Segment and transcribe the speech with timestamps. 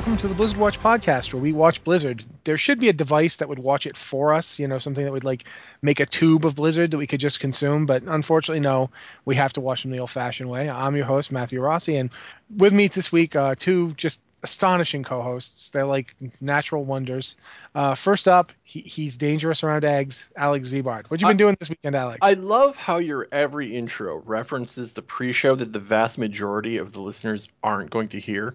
[0.00, 2.24] welcome to the Blizzard Watch podcast where we watch Blizzard.
[2.44, 5.12] There should be a device that would watch it for us, you know, something that
[5.12, 5.44] would like
[5.82, 8.88] make a tube of Blizzard that we could just consume, but unfortunately, no,
[9.26, 10.70] we have to watch them the old fashioned way.
[10.70, 12.08] I'm your host, Matthew Rossi, and
[12.56, 15.68] with me this week, uh, two just astonishing co-hosts.
[15.68, 17.36] They're like natural wonders.
[17.74, 20.30] Uh, first up, he, he's dangerous around eggs.
[20.34, 21.10] Alex Ziebart.
[21.10, 22.20] What you been I- doing this weekend, Alex?
[22.22, 27.02] I love how your every intro references the pre-show that the vast majority of the
[27.02, 28.54] listeners aren't going to hear.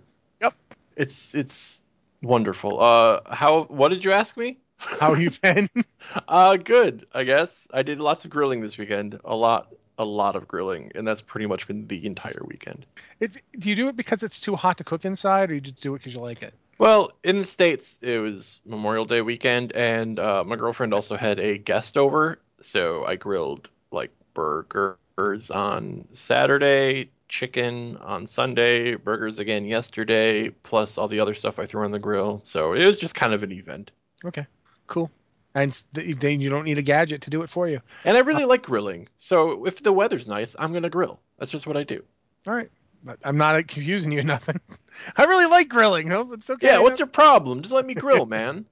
[0.96, 1.82] It's it's
[2.22, 2.82] wonderful.
[2.82, 3.64] Uh, how?
[3.64, 4.60] What did you ask me?
[4.78, 5.70] How you been?
[6.28, 7.08] Uh, good.
[7.14, 9.20] I guess I did lots of grilling this weekend.
[9.26, 12.86] A lot, a lot of grilling, and that's pretty much been the entire weekend.
[13.20, 15.82] It's, do you do it because it's too hot to cook inside, or you just
[15.82, 16.54] do it because you like it?
[16.78, 21.40] Well, in the states, it was Memorial Day weekend, and uh, my girlfriend also had
[21.40, 29.66] a guest over, so I grilled like burgers on Saturday, chicken on Sunday, burgers again
[29.66, 32.42] yesterday, plus all the other stuff I threw on the grill.
[32.44, 33.92] So it was just kind of an event.
[34.24, 34.46] Okay,
[34.88, 35.12] cool.
[35.54, 37.82] And then you don't need a gadget to do it for you.
[38.04, 39.08] And I really like grilling.
[39.18, 41.20] So if the weather's nice, I'm gonna grill.
[41.40, 42.04] That's just what I do.
[42.46, 42.70] All right.
[43.04, 44.60] But I'm not confusing you nothing.
[45.18, 46.10] I really like grilling.
[46.10, 46.68] No, it's okay.
[46.68, 47.62] Yeah, what's your problem?
[47.62, 48.66] Just let me grill, man.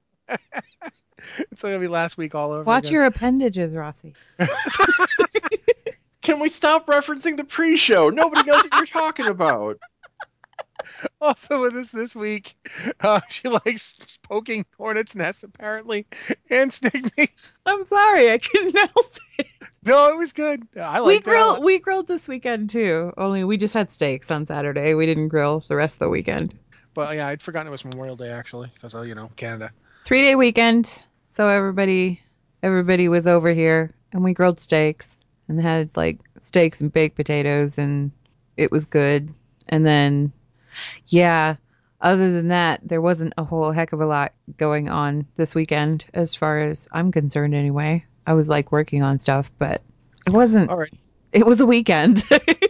[1.51, 2.63] It's gonna be last week all over.
[2.63, 2.93] Watch again.
[2.93, 4.13] your appendages, Rossi.
[6.23, 8.09] Can we stop referencing the pre-show?
[8.09, 9.79] Nobody knows what you're talking about.
[11.21, 12.55] Also with us this week,
[12.99, 16.05] uh, she likes poking hornets' nests apparently,
[16.49, 17.29] Anne Stickney.
[17.65, 19.47] I'm sorry, I couldn't help it.
[19.85, 20.67] No, it was good.
[20.75, 21.63] I like we grilled.
[21.63, 23.13] We grilled this weekend too.
[23.17, 24.93] Only we just had steaks on Saturday.
[24.93, 26.53] We didn't grill the rest of the weekend.
[26.93, 29.71] But yeah, I'd forgotten it was Memorial Day actually, because uh, you know Canada.
[30.03, 30.93] Three day weekend.
[31.29, 32.21] So everybody,
[32.61, 37.77] everybody was over here, and we grilled steaks and had like steaks and baked potatoes,
[37.77, 38.11] and
[38.57, 39.33] it was good.
[39.67, 40.31] And then,
[41.07, 41.55] yeah.
[42.01, 46.05] Other than that, there wasn't a whole heck of a lot going on this weekend,
[46.13, 47.55] as far as I'm concerned.
[47.55, 49.81] Anyway, I was like working on stuff, but
[50.27, 50.69] it wasn't.
[50.69, 50.93] All right.
[51.31, 52.23] It was a weekend.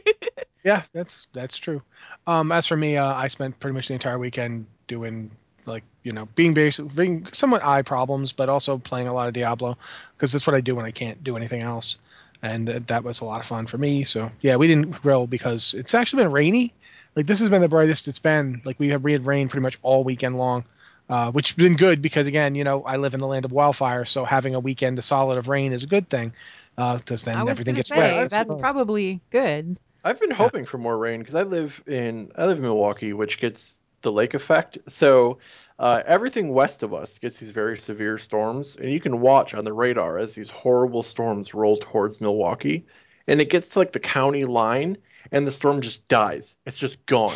[0.63, 1.81] Yeah, that's that's true.
[2.25, 5.31] Um, as for me, uh, I spent pretty much the entire weekend doing
[5.65, 9.33] like you know being basic, being somewhat eye problems, but also playing a lot of
[9.33, 9.77] Diablo
[10.15, 11.97] because that's what I do when I can't do anything else,
[12.43, 14.03] and uh, that was a lot of fun for me.
[14.03, 16.73] So yeah, we didn't grill because it's actually been rainy.
[17.15, 18.61] Like this has been the brightest it's been.
[18.65, 20.65] Like we have we had rain pretty much all weekend long.
[21.09, 23.51] Uh, which has been good because again, you know, I live in the land of
[23.51, 26.31] wildfire, so having a weekend a solid of rain is a good thing.
[26.77, 28.29] Because then I was everything gets say wet.
[28.29, 29.77] that's So- probably good.
[30.05, 33.39] I've been hoping for more rain because I live in I live in Milwaukee, which
[33.39, 34.77] gets the lake effect.
[34.87, 35.37] So
[35.83, 39.65] uh, everything west of us gets these very severe storms, and you can watch on
[39.65, 42.85] the radar as these horrible storms roll towards Milwaukee,
[43.27, 44.97] and it gets to like the county line,
[45.33, 46.55] and the storm just dies.
[46.65, 47.35] It's just gone.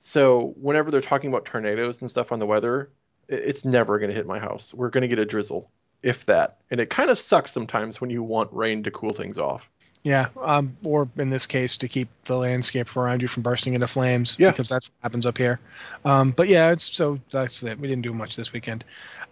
[0.00, 2.92] So whenever they're talking about tornadoes and stuff on the weather,
[3.28, 4.72] it's never going to hit my house.
[4.72, 5.68] We're going to get a drizzle,
[6.00, 9.38] if that, and it kind of sucks sometimes when you want rain to cool things
[9.38, 9.68] off.
[10.04, 13.86] Yeah, um, or in this case, to keep the landscape around you from bursting into
[13.86, 14.36] flames.
[14.38, 14.50] Yeah.
[14.50, 15.60] Because that's what happens up here.
[16.04, 17.78] Um, but yeah, it's so that's it.
[17.78, 18.84] We didn't do much this weekend.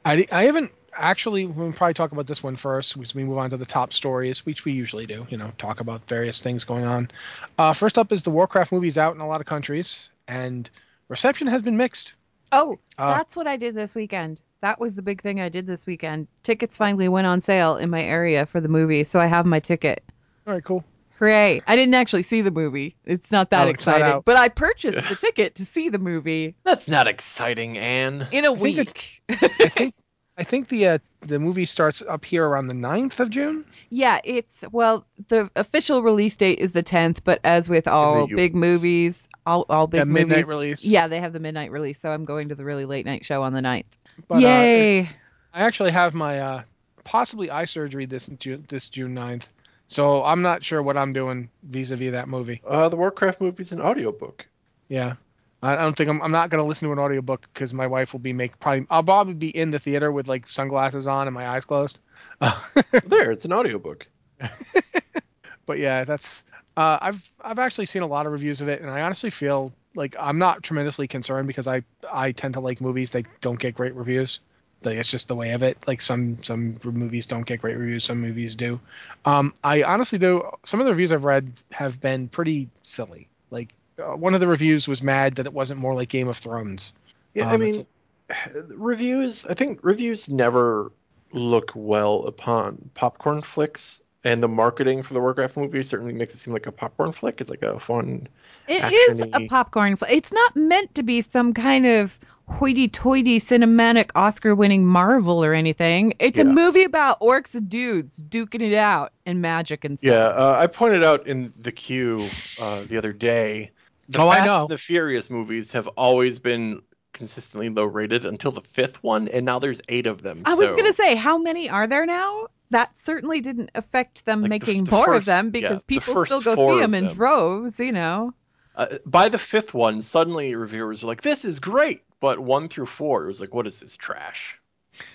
[0.05, 1.47] I, I haven't actually.
[1.47, 4.45] We'll probably talk about this one first as we move on to the top stories,
[4.45, 5.27] which we usually do.
[5.31, 7.11] You know, talk about various things going on.
[7.59, 10.69] Uh, first up is the Warcraft movies out in a lot of countries, and
[11.09, 12.15] reception has been mixed.
[12.53, 14.41] Oh, Uh, that's what I did this weekend.
[14.61, 16.29] That was the big thing I did this weekend.
[16.43, 19.61] Tickets finally went on sale in my area for the movie, so I have my
[19.61, 20.03] ticket.
[20.47, 20.85] All right, cool.
[21.19, 21.63] Hooray!
[21.67, 22.95] I didn't actually see the movie.
[23.05, 25.99] It's not that Oh, it's not exciting, but I purchased the ticket to see the
[25.99, 28.29] movie That's not exciting, Anne.
[28.33, 29.23] in a I think week.
[29.31, 29.95] I think
[30.37, 33.65] I think the uh, the movie starts up here around the 9th of June.
[33.89, 38.55] Yeah, it's well, the official release date is the 10th, but as with all big
[38.55, 40.85] movies, all all big Yeah, midnight movies, release.
[40.85, 43.43] Yeah, they have the midnight release, so I'm going to the really late night show
[43.43, 43.85] on the 9th.
[44.29, 45.01] But, uh, Yay!
[45.01, 46.63] I actually have my uh,
[47.05, 49.45] possibly eye surgery this June, this June 9th.
[49.89, 52.61] So I'm not sure what I'm doing vis-a-vis that movie.
[52.67, 54.47] Uh, the Warcraft movie's an audiobook.
[54.89, 55.15] Yeah.
[55.63, 58.13] I don't think I'm, I'm not going to listen to an audiobook because my wife
[58.13, 61.35] will be make probably I'll probably be in the theater with like sunglasses on and
[61.35, 62.01] my eyes closed.
[62.41, 62.61] Uh,
[63.05, 64.07] There, it's an audiobook.
[65.67, 66.45] but yeah, that's
[66.77, 69.73] uh, I've I've actually seen a lot of reviews of it, and I honestly feel
[69.95, 73.75] like I'm not tremendously concerned because I I tend to like movies that don't get
[73.75, 74.41] great reviews.
[74.83, 75.79] Like it's just the way of it.
[75.87, 78.79] Like some some movies don't get great reviews, some movies do.
[79.25, 80.43] Um, I honestly do.
[80.65, 83.29] Some of the reviews I've read have been pretty silly.
[83.51, 86.37] Like uh, one of the reviews was mad that it wasn't more like Game of
[86.37, 86.93] Thrones.
[87.35, 87.87] Yeah, I Um, mean,
[88.77, 89.47] reviews.
[89.47, 90.93] I think reviews never
[91.33, 96.39] look well upon popcorn flicks, and the marketing for the Warcraft movie certainly makes it
[96.39, 97.41] seem like a popcorn flick.
[97.41, 98.29] It's like a fun.
[98.69, 99.97] It is a popcorn.
[99.97, 102.19] Fl- it's not meant to be some kind of
[102.49, 106.15] hoity-toity cinematic Oscar-winning Marvel or anything.
[106.19, 110.11] It's a movie about orcs and dudes duking it out and magic and stuff.
[110.11, 112.29] Yeah, uh, I pointed out in the queue
[112.61, 113.71] uh, the other day.
[114.09, 114.63] The Oh, I know.
[114.63, 116.83] and the Furious movies have always been
[117.13, 120.43] consistently low rated until the fifth one, and now there's eight of them.
[120.45, 122.47] I was gonna say, how many are there now?
[122.71, 126.31] That certainly didn't affect them Like making the more of them because the people first
[126.31, 127.15] still go see them in them.
[127.15, 127.81] droves.
[127.81, 128.35] You know.
[128.77, 132.87] Uh, by the fifth one, suddenly reviewers are like, "This is great," but one through
[132.87, 134.59] four, it was like, "What is this trash?"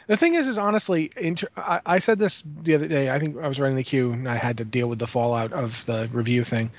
[0.07, 3.09] The thing is, is honestly, inter- I, I said this the other day.
[3.09, 5.53] I think I was writing the queue and I had to deal with the fallout
[5.53, 6.69] of the review thing.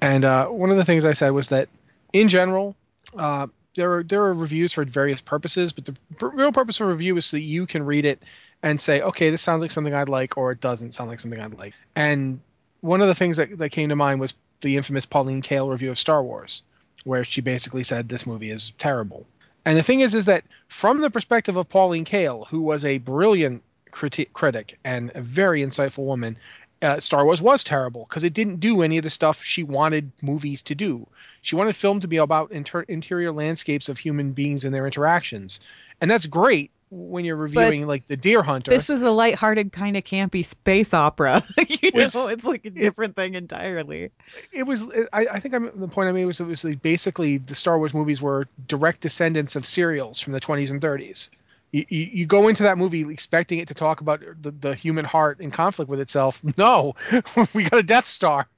[0.00, 1.68] And uh, one of the things I said was that,
[2.12, 2.74] in general,
[3.16, 3.46] uh,
[3.76, 5.94] there are there are reviews for various purposes, but the
[6.26, 8.22] real purpose of a review is so that you can read it
[8.62, 11.40] and say, okay, this sounds like something I'd like, or it doesn't sound like something
[11.40, 11.74] I'd like.
[11.94, 12.40] And
[12.80, 15.90] one of the things that, that came to mind was the infamous Pauline Kael review
[15.90, 16.62] of Star Wars,
[17.04, 19.26] where she basically said this movie is terrible.
[19.64, 22.98] And the thing is, is that from the perspective of Pauline Kael, who was a
[22.98, 26.36] brilliant criti- critic and a very insightful woman,
[26.82, 30.12] uh, Star Wars was terrible because it didn't do any of the stuff she wanted
[30.22, 31.06] movies to do.
[31.42, 35.60] She wanted film to be about inter- interior landscapes of human beings and their interactions,
[36.00, 38.70] and that's great when you're reviewing like the Deer Hunter.
[38.70, 41.42] This was a lighthearted, kind of campy space opera.
[41.68, 44.10] you know, it's like a different thing entirely.
[44.52, 47.38] it was I, I think I'm, the point I made was it was like basically
[47.38, 51.30] the Star Wars movies were direct descendants of serials from the 20s and 30s.
[51.72, 55.04] You, you, you go into that movie expecting it to talk about the, the human
[55.04, 56.42] heart in conflict with itself.
[56.56, 56.96] No,
[57.54, 58.48] we got a Death Star.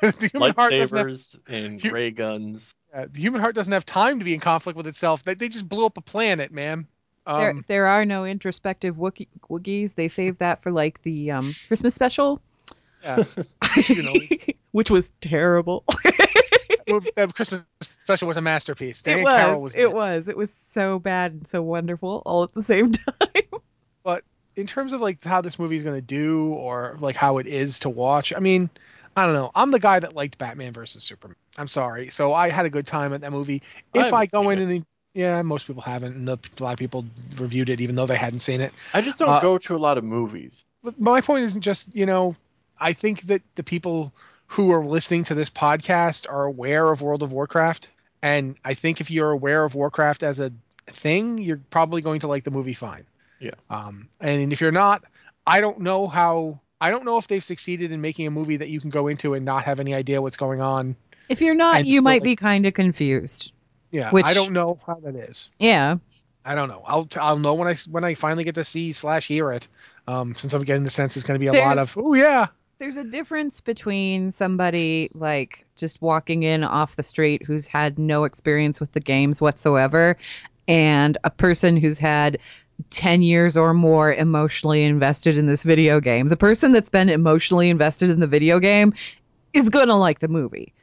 [0.00, 2.72] the human heart have, Lightsabers and ray guns.
[2.94, 5.22] uh, the human heart doesn't have time to be in conflict with itself.
[5.22, 6.86] They, they just blew up a planet, man.
[7.26, 9.94] There, Um, there are no introspective Wookie- Wookiees.
[9.94, 12.40] They saved that for like the um, Christmas special,
[13.02, 13.24] yeah.
[13.88, 14.14] You know.
[14.72, 15.84] which was terrible.
[16.88, 17.62] Movie- that Christmas
[18.04, 19.02] special was a masterpiece.
[19.06, 19.36] it was.
[19.36, 20.28] Carroll was in it was.
[20.28, 23.60] It was so bad and so wonderful all at the same time.
[24.04, 24.22] But
[24.56, 27.46] in terms of like how this movie is going to do or like how it
[27.46, 28.70] is to watch i mean
[29.16, 32.48] i don't know i'm the guy that liked batman versus superman i'm sorry so i
[32.48, 33.62] had a good time at that movie
[33.94, 34.62] if haven't i, go in it.
[34.62, 37.04] and yeah most people haven't and a lot of people
[37.38, 39.78] reviewed it even though they hadn't seen it I just don't Uh, go to a
[39.78, 40.64] lot of movies.
[40.84, 42.36] but my point isn't just you know
[42.78, 44.12] i think that the people
[44.48, 47.88] who are listening to this podcast are aware of world of warcraft
[48.22, 50.52] and i think if you're aware of warcraft as a
[50.88, 53.04] thing you're probably going to like the movie fine
[53.40, 53.52] Yeah.
[53.70, 55.02] um and if you're not
[55.46, 58.68] i don't know how i don't know if they've succeeded in making a movie that
[58.68, 60.94] you can go into and not have any idea what's going on
[61.28, 63.52] If you're not, you might like- be kind of confused.
[63.96, 65.96] Yeah Which- i don't know how that is Yeah.
[66.44, 68.92] i don't know i'll t- i'll know when i when i finally get to see
[68.92, 69.66] slash hear it
[70.06, 72.46] um since i'm getting the sense it's going to be a lot of oh yeah
[72.78, 78.24] There's a difference between somebody like just walking in off the street who's had no
[78.24, 80.16] experience with the games whatsoever
[80.68, 82.38] and a person who's had
[82.90, 86.28] 10 years or more emotionally invested in this video game.
[86.28, 88.92] The person that's been emotionally invested in the video game
[89.54, 90.74] is going to like the movie.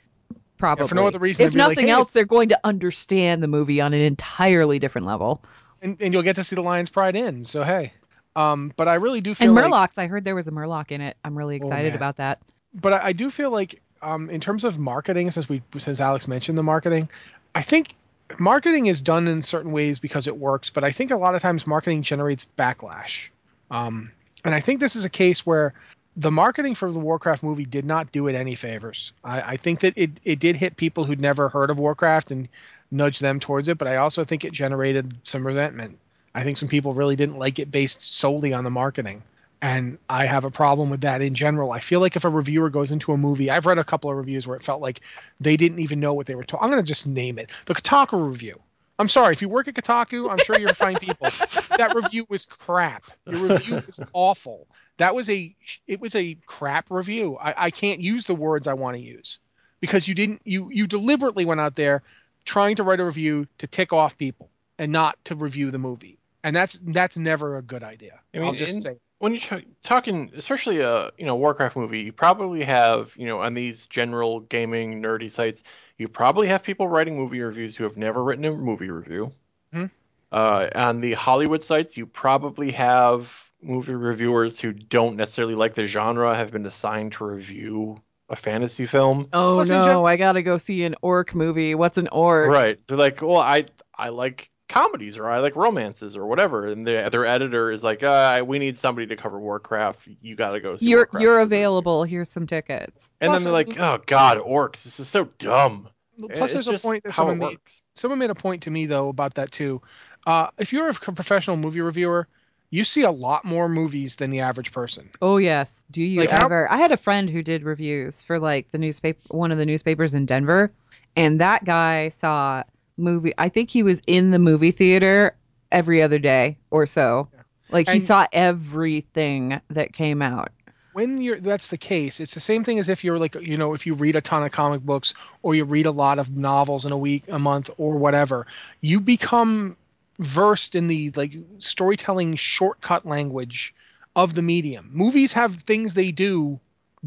[0.63, 0.87] Probably.
[0.87, 3.49] for no other reason, If they'd like, nothing "Hey, else, they're going to understand the
[3.49, 5.41] movie on an entirely different level.
[5.81, 7.43] and, and you'll get to see the Lion's Pride in.
[7.43, 7.91] So hey,
[8.37, 10.91] um, but I really do feel And like, Murlocs, I heard there was a Murloc
[10.91, 11.17] in it.
[11.25, 11.97] I'm really Oh, excited man.
[11.97, 12.39] about that.
[12.73, 16.27] but I, I do feel like um, in terms of marketing, since we since Alex
[16.29, 17.09] mentioned the marketing,
[17.55, 17.95] I think
[18.39, 21.41] marketing is done in certain ways because it works, but I think a lot of
[21.41, 23.27] times marketing generates backlash.
[23.69, 24.11] Um,
[24.45, 25.73] and I think this is a case where
[26.15, 29.13] the marketing for the Warcraft movie did not do it any favors.
[29.23, 32.47] I, I think that it, it did hit people who'd never heard of Warcraft and
[32.91, 35.97] nudge them towards it, but I also think it generated some resentment.
[36.35, 39.23] I think some people really didn't like it based solely on the marketing.
[39.61, 41.71] And I have a problem with that in general.
[41.71, 44.17] I feel like if a reviewer goes into a movie, I've read a couple of
[44.17, 44.99] reviews where it felt like
[45.39, 46.65] they didn't even know what they were talking.
[46.65, 48.59] I'm going to just name it the Kotaku review.
[48.99, 51.29] I'm sorry if you work at Kotaku, I'm sure you're fine people.
[51.77, 53.03] That review was crap.
[53.25, 54.67] Your review was awful.
[54.97, 55.55] That was a
[55.87, 57.37] it was a crap review.
[57.37, 59.39] I, I can't use the words I want to use
[59.79, 62.03] because you didn't you you deliberately went out there
[62.45, 66.17] trying to write a review to tick off people and not to review the movie.
[66.43, 68.19] And that's that's never a good idea.
[68.33, 68.97] I mean, I'll just in- say.
[69.19, 73.53] when you're talking, especially a you know Warcraft movie, you probably have you know on
[73.53, 75.63] these general gaming nerdy sites,
[75.97, 79.31] you probably have people writing movie reviews who have never written a movie review.
[79.73, 79.89] Mhm.
[80.31, 85.87] Uh, on the Hollywood sites, you probably have movie reviewers who don't necessarily like the
[85.87, 87.97] genre, have been assigned to review
[88.29, 89.29] a fantasy film.
[89.33, 91.75] Oh Plus, no, gen- I gotta go see an orc movie.
[91.75, 92.49] What's an orc?
[92.49, 92.79] Right?
[92.87, 93.65] They're like, well, I
[93.97, 98.03] I like comedies or I like romances or whatever, and their their editor is like,
[98.03, 100.07] uh, we need somebody to cover Warcraft.
[100.21, 100.77] You got to go.
[100.77, 102.03] See You're Warcraft you're movie." available.
[102.03, 103.13] Here's some tickets.
[103.21, 104.83] And Plus, then they're like, oh god, orcs.
[104.83, 105.89] This is so dumb.
[106.33, 107.59] Plus, It's there's a point that someone made.
[107.95, 109.81] someone made a point to me though about that too.
[110.25, 112.27] Uh, if you're a professional movie reviewer,
[112.73, 115.07] you see a lot more movies than the average person.
[115.21, 115.85] Oh yes.
[115.91, 116.69] Do you Like, how- ever?
[116.71, 120.15] I had a friend who did reviews for like the newspaper, one of the newspapers
[120.15, 120.71] in Denver,
[121.15, 122.63] and that guy saw
[122.97, 123.31] movie.
[123.37, 125.35] I think he was in the movie theater
[125.71, 127.27] every other day or so.
[127.69, 130.49] Like he saw everything that came out.
[130.93, 133.73] when you're that's the case it's the same thing as if you're like you know
[133.73, 136.85] if you read a ton of comic books or you read a lot of novels
[136.85, 138.45] in a week a month or whatever
[138.81, 139.75] you become
[140.19, 143.73] versed in the like storytelling shortcut language
[144.15, 144.89] of the medium.
[144.93, 146.59] Movies have things they do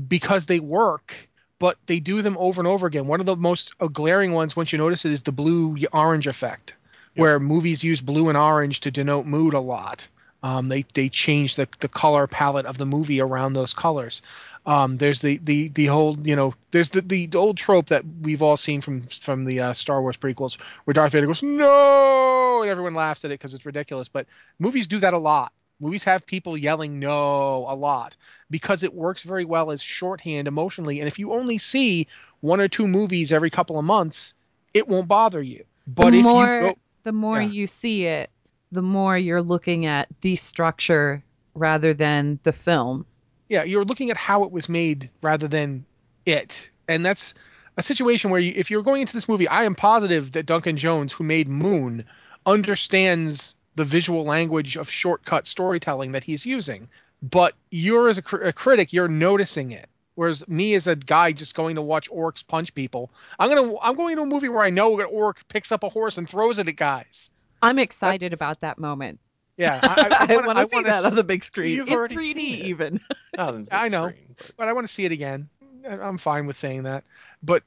[0.09, 1.15] because they work
[1.59, 3.07] but they do them over and over again.
[3.07, 6.27] One of the most uh, glaring ones once you notice it is the blue orange
[6.27, 6.75] effect
[7.15, 10.07] where movies use blue and orange to denote mood a lot.
[10.43, 14.21] Um, they they change the, the color palette of the movie around those colors.
[14.67, 18.43] Um, there's the, the the whole you know there's the, the old trope that we've
[18.43, 22.71] all seen from from the uh, Star Wars prequels where Darth Vader goes no and
[22.71, 24.09] everyone laughs at it because it's ridiculous.
[24.09, 24.27] But
[24.59, 25.53] movies do that a lot.
[25.81, 28.17] Movies have people yelling no a lot
[28.51, 31.01] because it works very well as shorthand emotionally.
[31.01, 32.09] And if you only see
[32.41, 34.35] one or two movies every couple of months,
[34.75, 35.65] it won't bother you.
[35.87, 37.49] But the if more you go, the more Yeah.
[37.49, 38.31] you see it,
[38.73, 41.23] the more you're looking at the structure
[41.55, 43.07] rather than the film.
[43.49, 45.85] Yeah you're looking at how it was made rather than
[46.25, 46.71] it.
[46.89, 47.35] And that's
[47.77, 50.77] a situation where you, if you're going into this movie i am positive that duncan
[50.77, 52.05] jones who made moon
[52.47, 56.89] understands the visual language of shortcut storytelling that he's using.
[57.23, 59.89] But you're as a, cr- a critic you're noticing it.
[60.15, 63.97] Whereas me as a guy just going to watch orcs punch people i'm gonna i'm
[63.97, 66.59] going to a movie where i know an orc picks up a horse and throws
[66.59, 67.31] it at guys.
[67.63, 69.21] I'm excited about that moment.
[69.57, 71.95] Yeah i, I, wanna- want to see that s- on the big screen You've in
[71.95, 72.67] already 3D seen it.
[72.67, 73.01] even.
[73.37, 74.09] Not on the big I know.
[74.09, 75.49] screen, but- but I want to see it again.
[75.89, 77.05] I- I'm fine with saying that.
[77.43, 77.63] But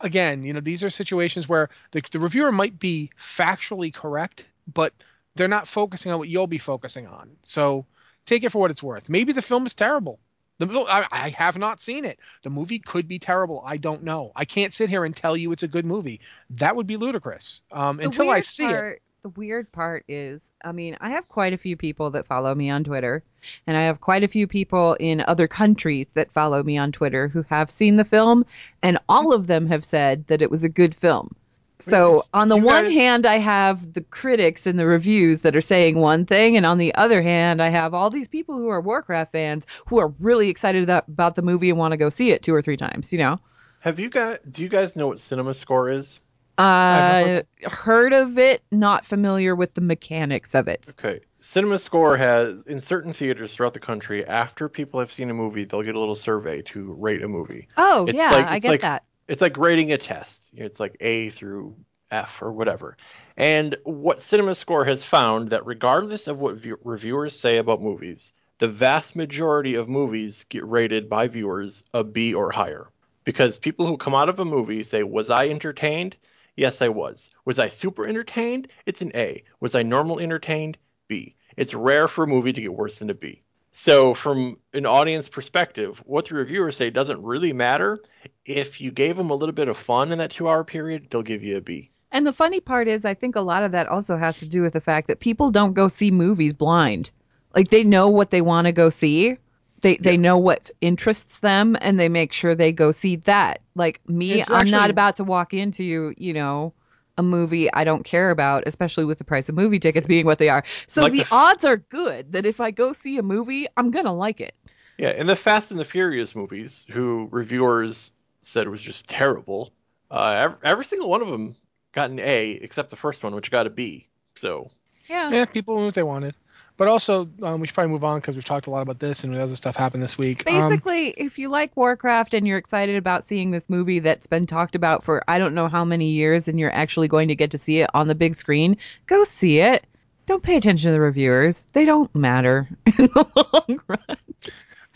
[0.00, 4.92] again, you know, these are situations where the, the reviewer might be factually correct, but
[5.34, 7.30] they're not focusing on what you'll be focusing on.
[7.42, 7.86] So
[8.26, 9.08] take it for what it's worth.
[9.08, 10.18] Maybe the film is terrible.
[10.58, 12.18] The, I, I have not seen it.
[12.42, 13.62] The movie could be terrible.
[13.64, 14.30] I don't know.
[14.36, 16.20] I can't sit here and tell you it's a good movie.
[16.50, 17.62] That would be ludicrous.
[17.72, 19.02] Um, until I weird see it.
[19.22, 22.70] The weird part is, I mean, I have quite a few people that follow me
[22.70, 23.22] on Twitter,
[23.66, 27.28] and I have quite a few people in other countries that follow me on Twitter
[27.28, 28.46] who have seen the film,
[28.82, 31.36] and all of them have said that it was a good film.
[31.80, 35.60] So, on the one guys- hand, I have the critics and the reviews that are
[35.60, 38.80] saying one thing, and on the other hand, I have all these people who are
[38.80, 42.42] Warcraft fans who are really excited about, the movie and want to go see it
[42.42, 43.38] two or three times, you know?
[43.80, 44.38] Have you guys?
[44.48, 46.20] Do you guys know what Cinema Score is?
[46.60, 50.94] Uh, heard of it, not familiar with the mechanics of it.
[50.98, 51.20] Okay.
[51.40, 54.26] Cinema Score has in certain theaters throughout the country.
[54.26, 57.66] After people have seen a movie, they'll get a little survey to rate a movie.
[57.76, 59.04] Oh, It's yeah, like- I get like- that.
[59.28, 60.50] It's like grading a test.
[60.54, 61.76] It's like A through
[62.10, 62.96] F or whatever.
[63.36, 68.32] And what Cinema Score has found that regardless of what view- reviewers say about movies,
[68.58, 72.88] the vast majority of movies get rated by viewers a B or higher.
[73.24, 76.16] Because people who come out of a movie say, "Was I entertained?"
[76.60, 77.30] Yes, I was.
[77.46, 78.68] Was I super entertained?
[78.84, 79.42] It's an A.
[79.60, 80.76] Was I normal entertained?
[81.08, 81.34] B.
[81.56, 83.40] It's rare for a movie to get worse than a B.
[83.72, 87.98] So, from an audience perspective, what the reviewers say doesn't really matter.
[88.44, 91.22] If you gave them a little bit of fun in that two hour period, they'll
[91.22, 91.92] give you a B.
[92.12, 94.60] And the funny part is, I think a lot of that also has to do
[94.60, 97.10] with the fact that people don't go see movies blind.
[97.56, 99.38] Like they know what they want to go see.
[99.82, 103.60] They they know what interests them, and they make sure they go see that.
[103.74, 106.72] Like me, It's I'm not about to walk into you know
[107.18, 110.38] a movie I don't care about, especially with the price of movie tickets being what
[110.38, 110.64] they are.
[110.86, 113.90] So Like the the odds are good that if I go see a movie, I'm
[113.90, 114.54] gonna like it.
[114.98, 119.72] Yeah, and the Fast and the Furious movies, who reviewers said was just terrible,
[120.10, 121.56] uh, every, every single one of them
[121.92, 124.08] got an A except the first one, which got a B.
[124.36, 124.70] So,
[125.08, 125.30] Yeah.
[125.30, 126.34] Yeah, people knew what they wanted.
[126.80, 129.22] But also, um, we should probably move on because we've talked a lot about this
[129.22, 130.48] and other stuff happened this week.
[130.48, 134.46] Um, Basically, if you like Warcraft and you're excited about seeing this movie that's been
[134.46, 137.50] talked about for I don't know how many years and you're actually going to get
[137.50, 139.84] to see it on the big screen, go see it.
[140.24, 141.64] Don't pay attention to the reviewers.
[141.74, 144.16] They don't matter in the long run.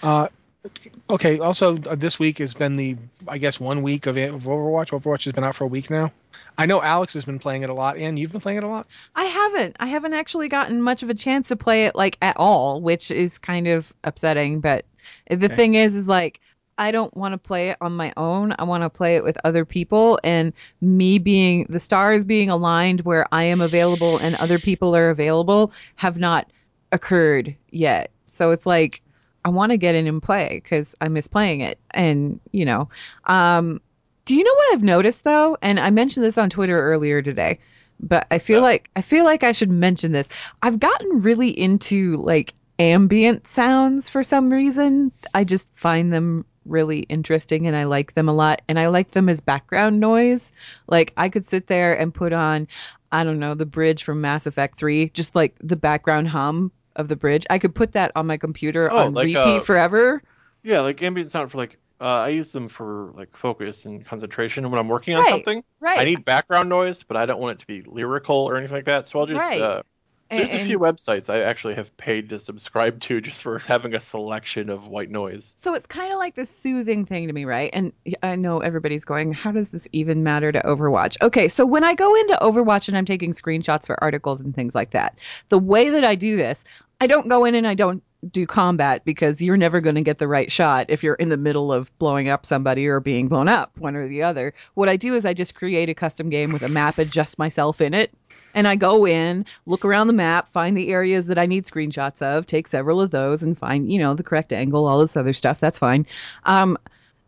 [0.02, 0.28] Uh,
[1.10, 1.38] okay.
[1.38, 2.96] Also, uh, this week has been the,
[3.28, 4.98] I guess, one week of, of Overwatch.
[4.98, 6.12] Overwatch has been out for a week now.
[6.58, 8.68] I know Alex has been playing it a lot, and you've been playing it a
[8.68, 8.88] lot.
[9.14, 9.76] I haven't.
[9.80, 13.10] I haven't actually gotten much of a chance to play it like at all, which
[13.10, 14.60] is kind of upsetting.
[14.60, 14.86] But
[15.28, 15.54] the Okay.
[15.54, 16.40] thing is, is like
[16.78, 18.54] I don't want to play it on my own.
[18.58, 23.02] I want to play it with other people, and me being the stars being aligned
[23.02, 26.50] where I am available and other people are available have not
[26.92, 28.10] occurred yet.
[28.26, 29.02] So it's like
[29.44, 32.88] I want to get in and play because I miss playing it, and you know,
[33.26, 33.80] um,
[34.24, 35.56] Do you know what I've noticed though?
[35.62, 37.60] And I mentioned this on Twitter earlier today,
[38.00, 38.62] but I feel Yeah.
[38.62, 40.28] like I feel like I should mention this.
[40.62, 45.12] I've gotten really into like ambient sounds for some reason.
[45.34, 49.10] I just find them really interesting and I like them a lot and I like
[49.10, 50.52] them as background noise.
[50.86, 52.66] Like I could sit there and put on
[53.12, 57.08] I don't know, the bridge from Mass Effect 3, just like the background hum of
[57.08, 57.46] the bridge.
[57.50, 60.22] I could put that on my computer Oh, on like, repeat uh, forever.
[60.62, 64.70] Yeah, like ambient sound for like uh, I use them for like focus and concentration
[64.70, 65.64] when I'm working on Right, something.
[65.80, 66.00] Right.
[66.00, 68.84] I need background noise, but I don't want it to be lyrical or anything like
[68.84, 69.08] that.
[69.08, 69.60] So I'll just Right.
[69.60, 69.82] uh,
[70.30, 73.94] And- there's a few websites I actually have paid to subscribe to just for having
[73.94, 75.54] a selection of white noise.
[75.56, 77.70] So it's kind of like this soothing thing to me, right?
[77.72, 77.92] And
[78.22, 81.16] I know everybody's going, how does this even matter to Overwatch?
[81.22, 84.74] Okay, so when I go into Overwatch and I'm taking screenshots for articles and things
[84.74, 85.18] like that,
[85.48, 86.64] the way that I do this,
[87.00, 90.18] I don't go in and I don't do combat because you're never going to get
[90.18, 93.48] the right shot if you're in the middle of blowing up somebody or being blown
[93.48, 94.54] up, one or the other.
[94.74, 97.38] What I do is I just create a custom game with a map and just
[97.38, 98.12] myself in it.
[98.54, 102.22] And I go in, look around the map, find the areas that I need screenshots
[102.22, 105.32] of, take several of those, and find, you know, the correct angle, all this other
[105.32, 105.58] stuff.
[105.58, 106.06] That's fine.
[106.44, 106.78] Um,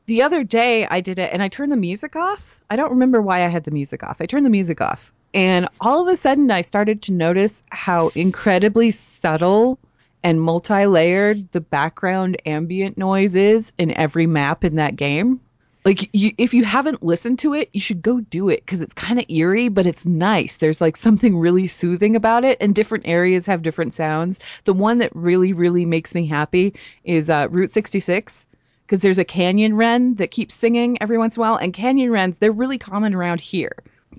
[0.07, 2.63] the other day I did it and I turned the music off.
[2.71, 4.19] I don't remember why I had the music off.
[4.21, 5.13] I turned the music off.
[5.35, 9.79] And all of a sudden I started to notice how incredibly subtle
[10.23, 15.41] and multi-layered the background ambient noise is in every map in that game.
[15.85, 18.93] Like you, if you haven't listened to it, you should go do it because it's
[18.93, 20.57] kind of eerie, but it's nice.
[20.57, 24.41] There's like something really soothing about it, and different areas have different sounds.
[24.65, 28.49] The one that really, really makes me happy is uh, Route 66
[28.85, 32.11] because there's a canyon wren that keeps singing every once in a while, and canyon
[32.11, 33.77] wrens they're really common around here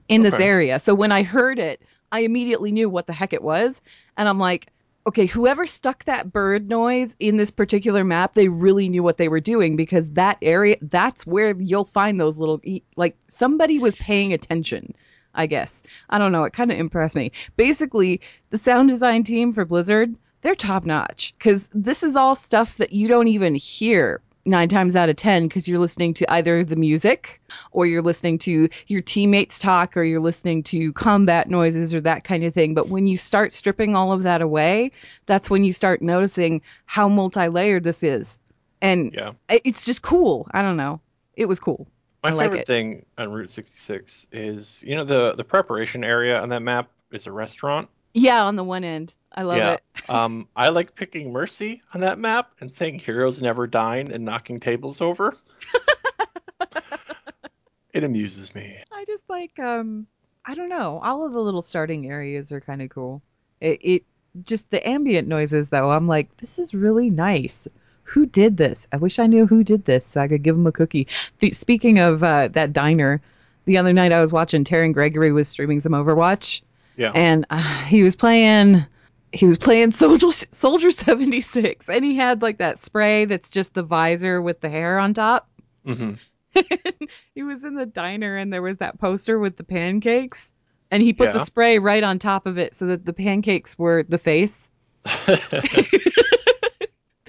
[0.08, 0.80] in this area.
[0.80, 1.82] So when I heard it,
[2.14, 3.82] I immediately knew what the heck it was,
[4.16, 4.68] and I'm like,
[5.08, 9.30] okay, whoever stuck that bird noise in this particular map, they really knew what they
[9.30, 12.62] were doing because that area, that's where you'll find those little,
[12.98, 14.94] like somebody was paying attention.
[15.34, 15.84] I guess.
[16.10, 16.46] I don't know.
[16.46, 17.32] It kind of impressed me.
[17.58, 22.78] Basically, the sound design team for Blizzard, they're top notch because this is all stuff
[22.78, 26.64] that you don't even hear nine times out of ten because you're listening to either
[26.64, 31.94] the music or you're listening to your teammates talk or you're listening to combat noises
[31.94, 32.74] or that kind of thing.
[32.74, 34.92] But when you start stripping all of that away,
[35.26, 38.40] that's when you start noticing how multi-layered this is.
[38.82, 39.34] And Yeah.
[39.50, 40.48] it's just cool.
[40.52, 41.02] I don't know.
[41.36, 41.88] It was cool.
[42.24, 42.68] My like favorite it.
[42.68, 47.28] thing on Route 66 is you know the the preparation area on that map is
[47.28, 47.88] a restaurant.
[48.14, 49.14] Yeah, on the one end.
[49.38, 49.74] I love yeah.
[49.74, 49.84] it.
[50.10, 54.58] Um, I like picking Mercy on that map and saying heroes never dine and knocking
[54.58, 55.36] tables over.
[57.94, 58.78] it amuses me.
[58.90, 60.08] I just like um
[60.46, 61.02] I don't know.
[61.04, 63.22] All of the little starting areas are kind of cool.
[63.60, 64.04] It, it
[64.44, 65.92] just the ambient noises though.
[65.92, 67.68] I'm like this is really nice.
[68.04, 68.88] Who did this?
[68.94, 71.08] I wish I knew who did this so I could give him a cookie.
[71.40, 73.22] The, speaking of uh, that diner,
[73.66, 76.62] the other night I was watching Taryn Gregory was streaming some Overwatch
[76.96, 77.12] Yeah.
[77.14, 78.86] and uh, he was playing
[79.34, 83.84] he was playing Soldier Soldier 76 and he had like that spray that's just the
[83.84, 85.50] visor with the hair on top.
[85.86, 86.14] hmm
[87.36, 90.54] he was in the diner and there was that poster with the pancakes
[90.90, 94.04] and he put the spray right on top of it so that the pancakes were
[94.04, 94.72] the face.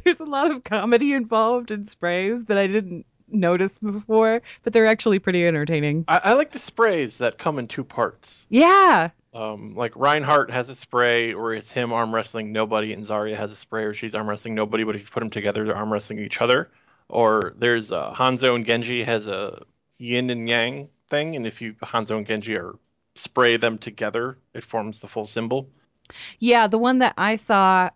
[0.04, 4.87] There's a lot of comedy involved in sprays that i didn't notice before but they're
[4.87, 6.04] actually pretty entertaining.
[6.08, 8.46] I, I like the sprays that come in two parts.
[8.48, 13.36] yeah Um, like Reinhardt has a spray where it's him arm wrestling nobody, and Zarya
[13.36, 15.76] has a spray where she's arm wrestling nobody, but if you put them together, they're
[15.76, 16.70] arm wrestling each other.
[17.08, 19.62] Or there's uh, Hanzo and Genji has a
[19.98, 22.76] yin and yang thing, and if you Hanzo and Genji are
[23.14, 25.68] spray them together, it forms the full symbol.
[26.38, 27.88] yeah the one that i saw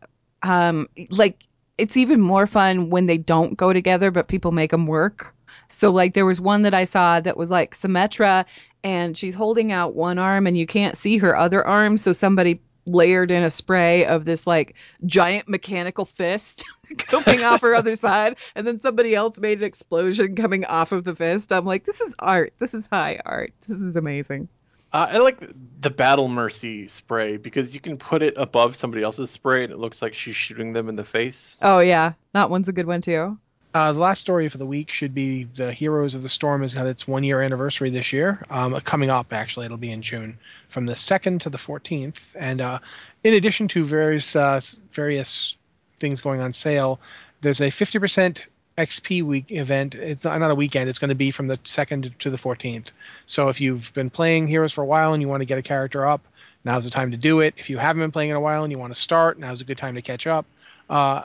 [0.42, 1.46] um like
[1.78, 5.34] it's even more fun when they don't go together but people make them work
[5.68, 8.44] so like there was one that i saw that was like symmetra
[8.84, 11.96] and she's holding out one arm and you can't see her other arm.
[11.96, 14.74] So somebody layered in a spray of this like
[15.06, 16.64] giant mechanical fist
[16.98, 18.36] coming off her other side.
[18.54, 21.52] And then somebody else made an explosion coming off of the fist.
[21.52, 22.54] I'm like this is art.
[22.58, 23.52] This is high art.
[23.60, 24.48] This is amazing.
[24.92, 25.40] Uh, I like
[25.80, 29.78] the Battle Mercy spray because you can put it above somebody else's spray, and it
[29.78, 31.56] looks like she's shooting them in the face.
[31.62, 32.12] oh yeah.
[32.34, 33.38] That one's a good one too
[33.74, 36.74] Uh, the last story for the week should be the Heroes of the Storm has
[36.74, 38.44] had its one year anniversary this year.
[38.50, 42.34] Um, coming up, actually, it'll be in June, from the 2nd to the 14th.
[42.38, 42.80] And uh,
[43.24, 44.60] in addition to various uh,
[44.92, 45.56] various
[45.98, 47.00] things going on sale,
[47.40, 49.94] there's a 50% XP week event.
[49.94, 50.90] It's not, a weekend.
[50.90, 52.92] It's going to be from the 2nd to the 14th.
[53.24, 55.62] So if you've been playing Heroes for a while and you want to get a
[55.62, 56.20] character up,
[56.64, 57.54] now's the time to do it.
[57.56, 59.64] If you haven't been playing in a while and you want to start, now's a
[59.64, 60.44] good time to catch up.
[60.90, 61.22] Uh,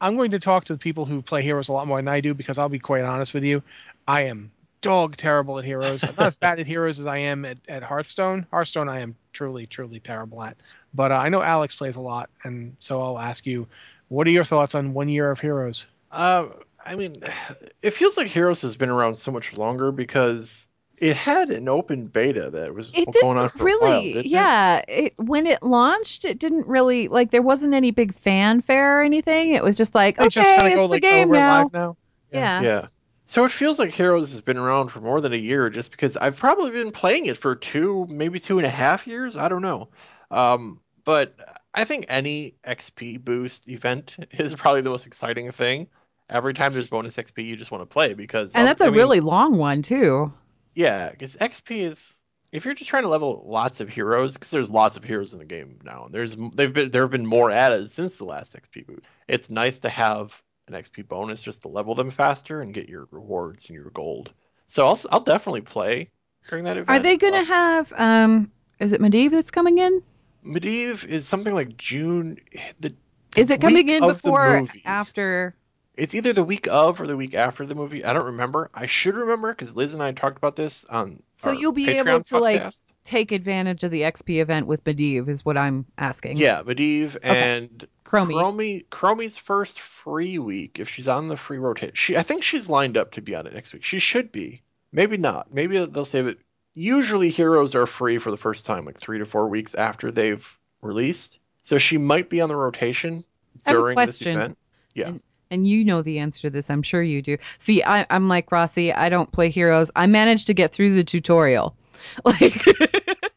[0.00, 2.20] I'm going to talk to the people who play Heroes a lot more than I
[2.20, 3.62] do because I'll be quite honest with you.
[4.08, 6.02] I am dog terrible at heroes.
[6.04, 8.46] I'm not as bad at heroes as I am at, at Hearthstone.
[8.50, 10.56] Hearthstone, I am truly, truly terrible at.
[10.94, 13.68] But uh, I know Alex plays a lot, and so I'll ask you,
[14.08, 15.86] what are your thoughts on one year of heroes?
[16.10, 16.48] Uh,
[16.84, 17.22] I mean,
[17.82, 20.66] it feels like Heroes has been around so much longer because
[21.00, 24.06] it had an open beta that was It going on didn't for a while.
[24.06, 24.50] really, didn't it?
[24.50, 24.82] yeah.
[24.88, 29.52] It, when it launched, it didn't really like there wasn't any big fanfare or anything.
[29.54, 31.70] It was just like, They okay, just it's go the like, game oh, now.
[31.72, 31.96] now.
[32.32, 32.62] Yeah.
[32.62, 32.88] Yeah.
[33.26, 36.16] So it feels like Heroes has been around for more than a year just because
[36.16, 39.36] I've probably been playing it for two, maybe two and a half years.
[39.36, 39.88] I don't know.
[40.32, 41.34] Um, but
[41.74, 45.88] I think any XP boost event is probably the most exciting thing.
[46.28, 48.90] Every time there's bonus XP, you just want to play because and that's a a
[48.90, 50.32] really long one too.
[50.74, 52.14] Yeah, because XP is
[52.52, 55.38] if you're just trying to level lots of heroes, because there's lots of heroes in
[55.38, 58.54] the game now, and there's they've been there have been more added since the last
[58.54, 59.02] XP boost.
[59.28, 63.08] It's nice to have an XP bonus just to level them faster and get your
[63.10, 64.32] rewards and your gold.
[64.66, 66.10] So I'll I'll definitely play
[66.48, 66.90] during that event.
[66.90, 67.92] Are they going to Uh, have?
[67.96, 70.02] um Is it Medivh that's coming in?
[70.44, 72.38] Medivh is something like June.
[72.80, 72.94] The
[73.36, 75.54] Is it coming in before, after?
[76.00, 78.04] It's either the week of or the week after the movie.
[78.04, 78.70] I don't remember.
[78.72, 81.22] I should remember because Liz and I talked about this on.
[81.36, 82.72] So you'll be Patreon able to like
[83.04, 86.38] take advantage of the XP event with Medivh, is what I'm asking.
[86.38, 88.32] Yeah, Medivh and Chromie.
[88.32, 88.86] Chromie.
[88.86, 92.96] Chromie's first free week, if she's on the free rotation, she I think she's lined
[92.96, 93.84] up to be on it next week.
[93.84, 94.62] She should be.
[94.92, 95.52] Maybe not.
[95.52, 96.38] Maybe they'll save it.
[96.72, 100.58] Usually, heroes are free for the first time, like three to four weeks after they've
[100.80, 101.38] released.
[101.62, 103.24] So she might be on the rotation
[103.66, 104.56] I have a during this event.
[104.94, 105.08] Yeah.
[105.08, 106.70] And, and you know the answer to this.
[106.70, 107.36] I'm sure you do.
[107.58, 108.92] See, I, I'm like Rossi.
[108.92, 109.90] I don't play heroes.
[109.96, 111.74] I managed to get through the tutorial.
[112.24, 112.66] Like,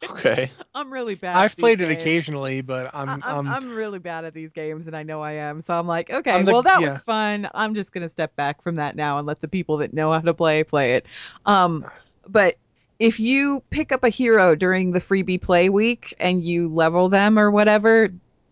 [0.09, 0.51] Okay.
[0.75, 1.35] I'm really bad.
[1.35, 4.33] I've at these played it occasionally, but I'm, I- I'm, um, I'm really bad at
[4.33, 5.61] these games, and I know I am.
[5.61, 6.91] So I'm like, okay, I'm the- well, that yeah.
[6.91, 7.49] was fun.
[7.53, 10.19] I'm just gonna step back from that now and let the people that know how
[10.21, 11.05] to play play it.
[11.45, 11.85] Um,
[12.27, 12.55] but
[12.99, 17.37] if you pick up a hero during the freebie play week and you level them
[17.37, 18.09] or whatever,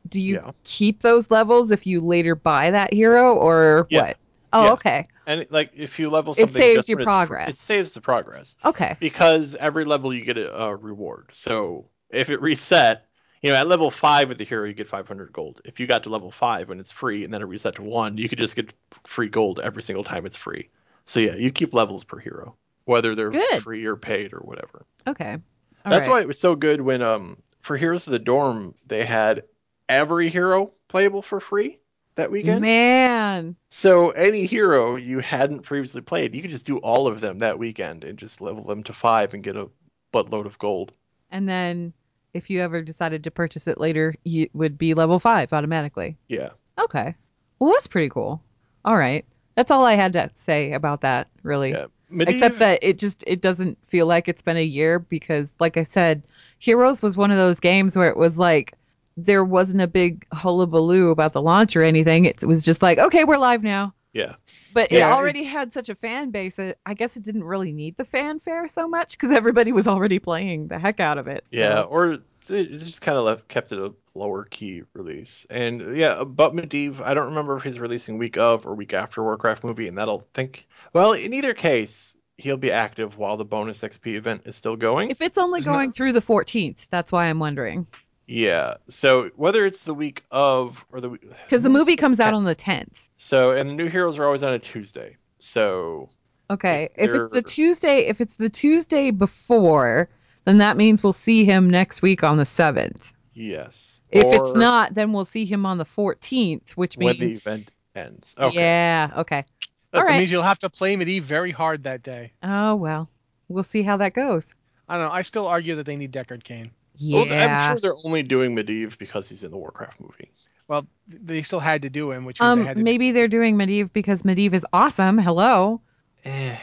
[0.10, 0.52] do you Yeah.
[0.64, 4.02] keep those levels if you later buy that hero or Yeah.
[4.02, 4.18] what?
[4.54, 4.74] Oh, Yeah.
[4.74, 7.50] okay, And like if you level It saves your when it's fr- progress.
[7.50, 8.56] It saves the progress.
[8.66, 11.30] okay, because every level you get a, a reward.
[11.32, 13.06] So if it reset,
[13.42, 15.62] you know, at level five with the hero you get 500 gold.
[15.64, 18.18] If you got to level five when it's free and then it reset to one,
[18.18, 18.74] you could just get
[19.08, 20.70] free gold every single time it's free.
[21.06, 23.62] So yeah, you keep levels per hero, whether they're Good.
[23.62, 24.86] free or paid or whatever.
[25.08, 25.38] okay.
[25.86, 26.12] All That's right.
[26.14, 29.44] why it was so good when um for Heroes of the Dorm they had
[29.92, 31.80] every hero playable for free
[32.16, 32.62] that weekend.
[32.62, 37.40] Man, So any hero you hadn't previously played, you could just do all of them
[37.40, 39.70] that weekend and just level them to five and get a
[40.14, 40.94] buttload of gold.
[41.30, 41.94] and then
[42.34, 46.18] if you ever decided to purchase it later, you would be level five automatically.
[46.30, 46.52] Yeah.
[46.80, 47.14] Okay.
[47.60, 48.42] Well, that's pretty cool.
[48.86, 49.26] All right.
[49.56, 51.72] That's all I had to say about that, really.
[51.72, 51.88] Yeah.
[52.20, 55.84] Except that it just it doesn't feel like it's been a year because like I
[55.84, 56.24] said,
[56.60, 58.74] Heroes was one of those games where it was like
[59.18, 62.26] there wasn't a big hullabaloo about the launch or anything.
[62.26, 63.94] It was just like, okay, we're live now.
[64.14, 64.36] Yeah.
[64.74, 65.10] But Yeah.
[65.10, 68.06] it already had such a fan base that I guess it didn't really need the
[68.06, 71.46] fanfare so much because everybody was already playing the heck out of it.
[71.54, 72.18] So- Yeah, or
[72.50, 75.46] it just kind of left kept it a lower key release.
[75.50, 79.24] And yeah, but Medivh, I don't remember if he's releasing week of or week after
[79.24, 80.68] Warcraft movie, and that'll think.
[80.92, 85.12] Well, in either case, he'll be active while the bonus XP event is still going.
[85.12, 87.88] If it's only going through the 14th, that's why I'm wondering.
[88.28, 88.76] Yeah.
[88.90, 92.56] So whether it's the week of or the Because the movie comes out on the
[92.56, 93.08] 10th.
[93.18, 95.18] So and the new heroes are always on a Tuesday.
[95.40, 96.10] So
[96.50, 96.90] Okay.
[96.96, 100.10] It's if it's the Tuesday, if it's the Tuesday before,
[100.46, 103.14] then that means we'll see him next week on the 7th.
[103.34, 104.02] yes.
[104.10, 107.72] If it's not, then we'll see him on the 14th, which means when the event
[107.96, 108.36] ends.
[108.38, 108.60] Okay.
[108.60, 109.46] Yeah, okay.
[109.92, 110.20] that all right.
[110.20, 112.34] means you'll have to play Medivh very hard that day.
[112.44, 113.10] Oh, well.
[113.48, 114.54] We'll see how that goes.
[114.90, 115.14] I don't know.
[115.14, 116.72] I still argue that they need Deckard Cain.
[117.02, 117.16] Yeah.
[117.16, 120.32] Well, I'm sure they're only doing Medivh because he's in the Warcraft movie.
[120.68, 122.84] Well, they still had to do him, which means um they had to.
[122.84, 125.18] maybe they're doing Medivh because Medivh is awesome.
[125.18, 125.82] Hello.
[126.24, 126.56] Eh.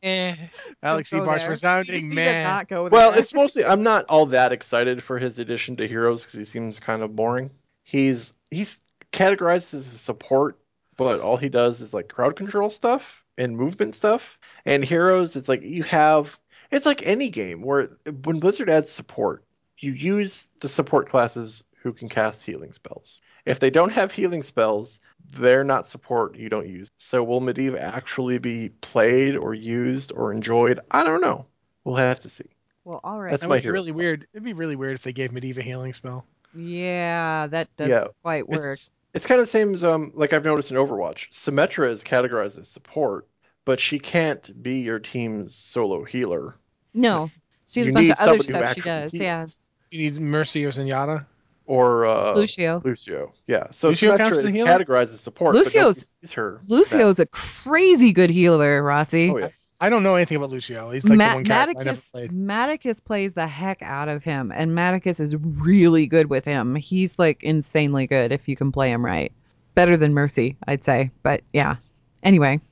[0.00, 0.36] Eh.
[0.80, 2.66] Alex Don't go Ebar's resounding just need to man.
[2.70, 6.44] Well, it's mostly I'm not all that excited for his addition to Heroes because he
[6.44, 7.50] seems kind of boring.
[7.82, 8.80] He's he's
[9.12, 10.56] categorized as a support,
[10.96, 14.38] but all he does is like crowd control stuff and movement stuff.
[14.64, 16.38] And Heroes, it's like you have
[16.70, 17.88] it's like any game where
[18.24, 19.44] when Blizzard adds support,
[19.78, 23.20] you use the support classes who can cast healing spells.
[23.44, 24.98] If they don't have healing spells,
[25.30, 26.90] they're not support, you don't use.
[26.96, 30.80] So will Medivh actually be played or used or enjoyed?
[30.90, 31.46] I don't know.
[31.84, 32.46] We'll have to see.
[32.84, 33.30] well, all right.
[33.30, 33.96] That's That my would be really stuff.
[33.96, 34.26] weird.
[34.32, 36.26] It'd be really weird if they gave Medivh a healing spell.
[36.52, 38.80] yeah, that doesn't Yeah, quite work.
[38.80, 41.30] It's It's kind of the same as um like I've noticed in Overwatch.
[41.30, 43.26] Symmetra is categorized as support,
[43.68, 46.56] but she can't be your team's solo healer.
[46.94, 47.30] No,
[47.68, 49.12] she has You a bunch of other stuff she actually does.
[49.14, 49.46] Yeah.
[49.90, 51.26] You need Mercy or Zenyatta.
[51.66, 52.80] Or uh, Lucio.
[52.82, 53.34] Lucio.
[53.46, 53.66] Yeah.
[53.72, 54.70] So Lucio counts Symmetra is healer?
[54.70, 55.52] categorized as support.
[55.52, 56.62] but nobody Lucio's- sees her.
[56.66, 59.28] Lucio's a crazy good healer, Rossi.
[59.28, 59.48] Oh yeah.
[59.82, 60.90] I don't know anything about Lucio.
[60.90, 62.30] He's like Ma- the one character I never Maticus, played.
[62.32, 66.74] Maticus plays the heck out of him, and Maticus is really good with him.
[66.74, 69.30] He's like insanely good if you can play him right.
[69.74, 71.10] Better than Mercy, I'd say.
[71.22, 71.76] But yeah.
[72.22, 72.62] Anyway, Lu-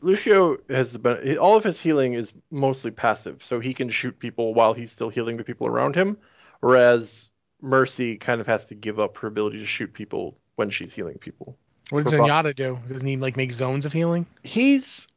[0.00, 4.54] Lucio has been all of his healing is mostly passive, so he can shoot people
[4.54, 6.18] while he's still healing the people around him,
[6.60, 10.92] whereas Mercy kind of has to give up her ability to shoot people when she's
[10.92, 11.56] healing people.
[11.90, 12.12] What does.
[12.12, 12.78] Zenyatta do?
[12.86, 14.26] Doesn't he like make zones of healing?
[14.42, 15.08] He's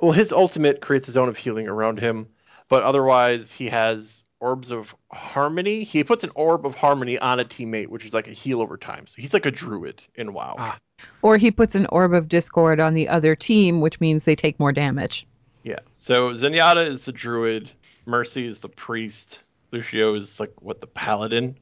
[0.00, 2.28] well, his ultimate creates a zone of healing around him,
[2.68, 5.84] but otherwise he has orbs of harmony.
[5.84, 8.76] He puts an orb of harmony on a teammate, which is like a heal over
[8.76, 9.06] time.
[9.06, 10.54] So he's like a druid in WoW.
[10.58, 10.78] Ah.
[11.22, 14.58] or he puts an orb of discord on the other team, which means they take
[14.60, 15.26] more damage.
[15.62, 15.78] Yeah.
[15.94, 17.70] So Zenyatta is the druid,
[18.06, 19.40] Mercy is the priest,
[19.72, 21.56] Lucio is like what the paladin,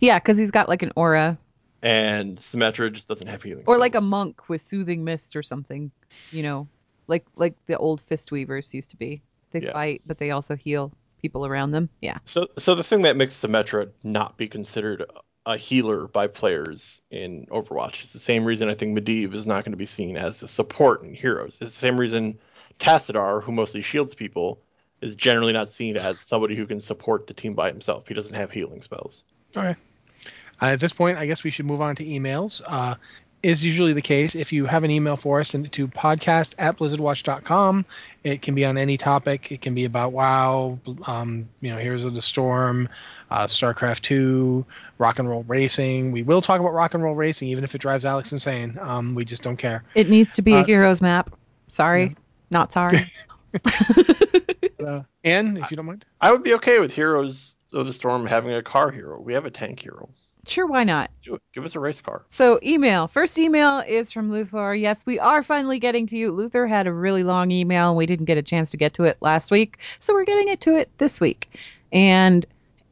[0.00, 1.38] Yeah, because he's got like an aura,
[1.82, 3.64] and Symmetra just doesn't have healing.
[3.66, 5.90] or like a monk with soothing mist or something.
[6.32, 6.68] You know,
[7.06, 9.22] like like the old fist weavers used to be.
[9.52, 9.72] They Yeah.
[9.72, 10.92] fight, but they also heal
[11.26, 11.88] people around them.
[12.00, 12.18] Yeah.
[12.24, 15.04] So, so the thing that makes Symmetra not be considered
[15.44, 19.64] a healer by players in Overwatch is the same reason I think Medivh is not
[19.64, 21.58] going to be seen as a support in Heroes.
[21.60, 22.38] It's the same reason
[22.78, 24.60] Tassadar, who mostly shields people,
[25.00, 28.08] is generally not seen as somebody who can support the team by himself.
[28.08, 29.24] He doesn't have healing spells.
[29.56, 29.76] Okay.
[30.60, 32.62] Uh, at this point, I guess we should move on to emails.
[32.66, 32.94] Uh,
[33.46, 34.34] is usually the case.
[34.34, 37.84] If you have an email for us, send it to podcast at blizzardwatch.com.
[38.24, 39.52] It can be on any topic.
[39.52, 42.88] It can be about WoW, um, you know, Heroes of the Storm,
[43.30, 44.66] uh, StarCraft 2,
[44.98, 46.10] rock and roll racing.
[46.10, 48.76] We will talk about rock and roll racing, even if it drives Alex insane.
[48.80, 49.84] Um, we just don't care.
[49.94, 51.30] It needs to be a Uh, heroes map.
[51.68, 52.16] Sorry,
[52.50, 53.10] not sorry.
[54.86, 56.04] Uh, Anne, if you don't mind.
[56.20, 59.18] I would be okay with Heroes of the Storm having a car hero.
[59.20, 60.08] We have a tank hero.
[60.48, 61.10] Sure, why not?
[61.22, 61.42] Do it.
[61.52, 62.22] Give us a race car.
[62.30, 63.06] So, email.
[63.08, 64.78] First email is from Luthor.
[64.80, 66.32] Yes, we are finally getting to you.
[66.32, 69.04] Luther had a really long email and we didn't get a chance to get to
[69.04, 69.78] it last week.
[70.00, 71.50] So, we're getting it to it this week.
[71.92, 72.44] And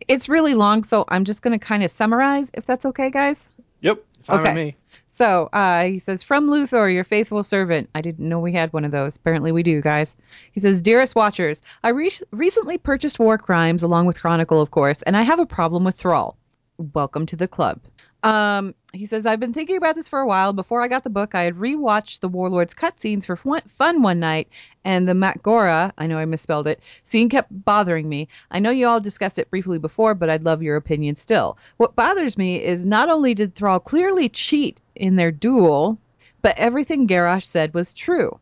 [0.08, 3.48] it's really long, so I'm just going to kind of summarize if that's okay, guys.
[3.80, 4.02] Yep.
[4.22, 4.50] Fine Okay.
[4.50, 4.76] with me.
[5.12, 7.88] So uh, he says, From Luthor, your faithful servant.
[7.94, 9.14] I didn't know we had one of those.
[9.14, 10.16] Apparently we do, guys.
[10.50, 15.02] He says, Dearest Watchers, I re- recently purchased War Crimes, along with Chronicle, of course,
[15.02, 16.36] and I have a problem with Thrall.
[16.76, 17.80] Welcome to the club.
[18.24, 20.52] Um, he says, I've been thinking about this for a while.
[20.52, 24.48] Before I got the book, I had rewatched the Warlord's cutscenes for fun- one night,
[24.84, 28.26] and the mak'gora, I know I misspelled it, scene kept bothering me.
[28.50, 31.58] I know you all discussed it briefly before, but I'd love your opinion still.
[31.76, 35.98] What bothers me is not only did Thrall clearly cheat in their duel,
[36.42, 38.40] but everything Garrosh said was true.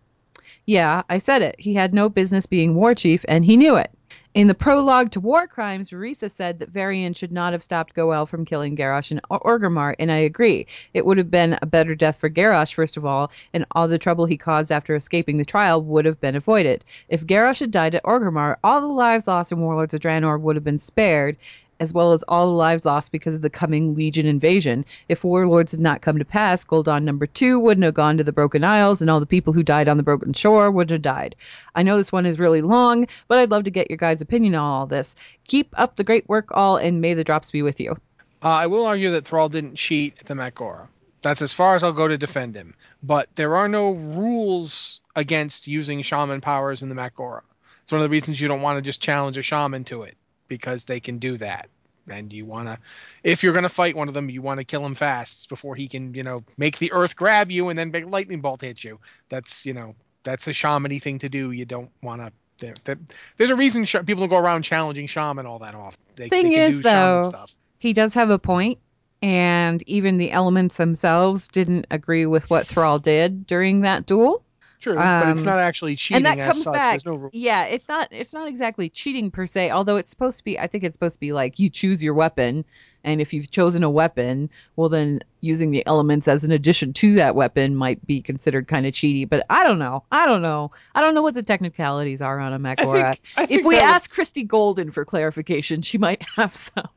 [0.64, 1.56] Yeah, I said it.
[1.58, 3.90] He had no business being war chief, and he knew it.
[4.34, 8.24] In the prologue to War Crimes, Risa said that Varian should not have stopped Go'el
[8.24, 10.66] from killing Garrosh and Orgrimmar, and I agree.
[10.94, 13.98] It would have been a better death for Garrosh, first of all, and all the
[13.98, 16.82] trouble he caused after escaping the trial would have been avoided.
[17.10, 20.56] If Garrosh had died at Orgrimmar, all the lives lost in Warlords of Draenor would
[20.56, 21.36] have been spared,
[21.82, 24.84] as well as all the lives lost because of the coming Legion invasion.
[25.08, 28.30] If Warlords did not come to pass, Gul'dan number two wouldn't have gone to the
[28.30, 31.34] Broken Isles, and all the people who died on the Broken Shore would have died.
[31.74, 34.54] I know this one is really long, but I'd love to get your guys' opinion
[34.54, 35.16] on all this.
[35.48, 37.98] Keep up the great work, all, and may the drops be with you.
[38.44, 40.86] Uh, I will argue that Thrall didn't cheat at the mak'gora.
[41.22, 42.74] That's as far as I'll go to defend him.
[43.02, 47.42] But there are no rules against using shaman powers in the mak'gora.
[47.82, 50.16] It's one of the reasons you don't want to just challenge a shaman to it
[50.48, 51.68] because they can do that.
[52.08, 52.78] And you want to,
[53.22, 55.76] if you're going to fight one of them, you want to kill him fast before
[55.76, 58.82] he can, you know, make the earth grab you and then make lightning bolt hit
[58.82, 58.98] you.
[59.28, 61.52] That's, you know, that's a shamany thing to do.
[61.52, 62.32] You don't want to.
[62.58, 62.98] There, there,
[63.36, 66.00] there's a reason sh- people don't go around challenging shaman all that often.
[66.16, 67.54] They, Thing they is, though, stuff.
[67.78, 68.78] He does have a point,
[69.20, 74.41] and even the elements themselves didn't agree with what Thrall did during that duel.
[74.82, 76.16] True, but it's Um, not actually cheating.
[76.16, 76.72] and that as comes such.
[76.74, 77.06] back.
[77.06, 77.30] No.
[77.32, 80.66] Yeah, it's not it's not exactly cheating per se, although it's supposed to be I
[80.66, 82.64] think it's supposed to be like you choose your weapon
[83.04, 87.14] and if you've chosen a weapon, well then using the elements as an addition to
[87.14, 90.02] that weapon might be considered kind of cheaty, but I don't know.
[90.12, 90.72] I don't know.
[90.96, 93.04] I don't know what the technicalities are on a mak'gora.
[93.14, 96.54] think, I think If we that would- ask Christie Golden for clarification, she might have
[96.56, 96.88] some.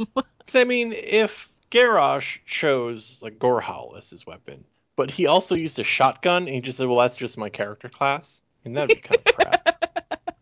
[0.56, 4.64] I mean, if Garrosh chose like Gorehowl as his weapon,
[4.96, 7.90] but he also used a shotgun, and he just said, "Well, that's just my character
[7.90, 9.62] class," and that'd be kind of crap.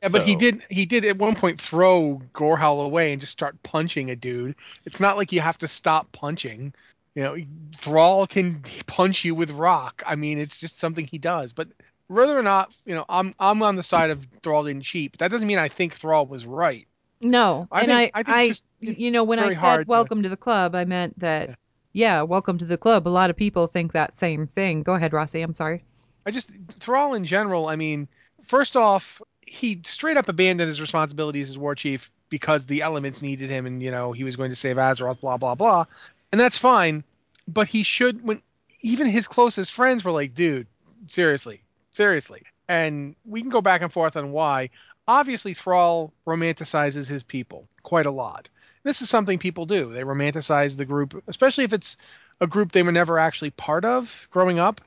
[0.01, 0.61] Yeah, but he did.
[0.69, 4.55] He did at one point throw Gorehowl away and just start punching a dude.
[4.85, 6.73] It's not like you have to stop punching.
[7.15, 7.37] You know,
[7.77, 10.03] Thrall can punch you with rock.
[10.05, 11.53] I mean, it's just something he does.
[11.53, 11.69] But
[12.07, 15.17] whether or not, you know, I'm I'm on the side of Thrall didn't cheat.
[15.19, 16.87] That doesn't mean I think Thrall was right.
[17.21, 19.85] No, I and think- I, I think I, just you know, when I said hard
[19.85, 21.55] to- welcome to the club, I meant that, Yeah.
[21.93, 22.21] Yeah.
[22.23, 23.07] welcome to the club.
[23.07, 24.83] A lot of people think that same thing.
[24.83, 25.41] Go ahead, Rossi.
[25.41, 25.83] I'm sorry.
[26.25, 27.67] I just Thrall in general.
[27.67, 28.07] I mean,
[28.43, 33.49] first off, he straight up abandoned his responsibilities as war chief because the elements needed
[33.49, 35.19] him, and you know he was going to save Azeroth.
[35.19, 35.85] Blah blah blah,
[36.31, 37.03] and that's fine.
[37.47, 38.25] But he should.
[38.25, 38.41] When
[38.81, 40.67] even his closest friends were like, "Dude,
[41.07, 44.69] seriously, seriously," and we can go back and forth on why.
[45.07, 48.49] Obviously, Thrall romanticizes his people quite a lot.
[48.83, 49.93] This is something people do.
[49.93, 51.97] They romanticize the group, especially if it's
[52.41, 54.81] a group they were never actually part of growing up.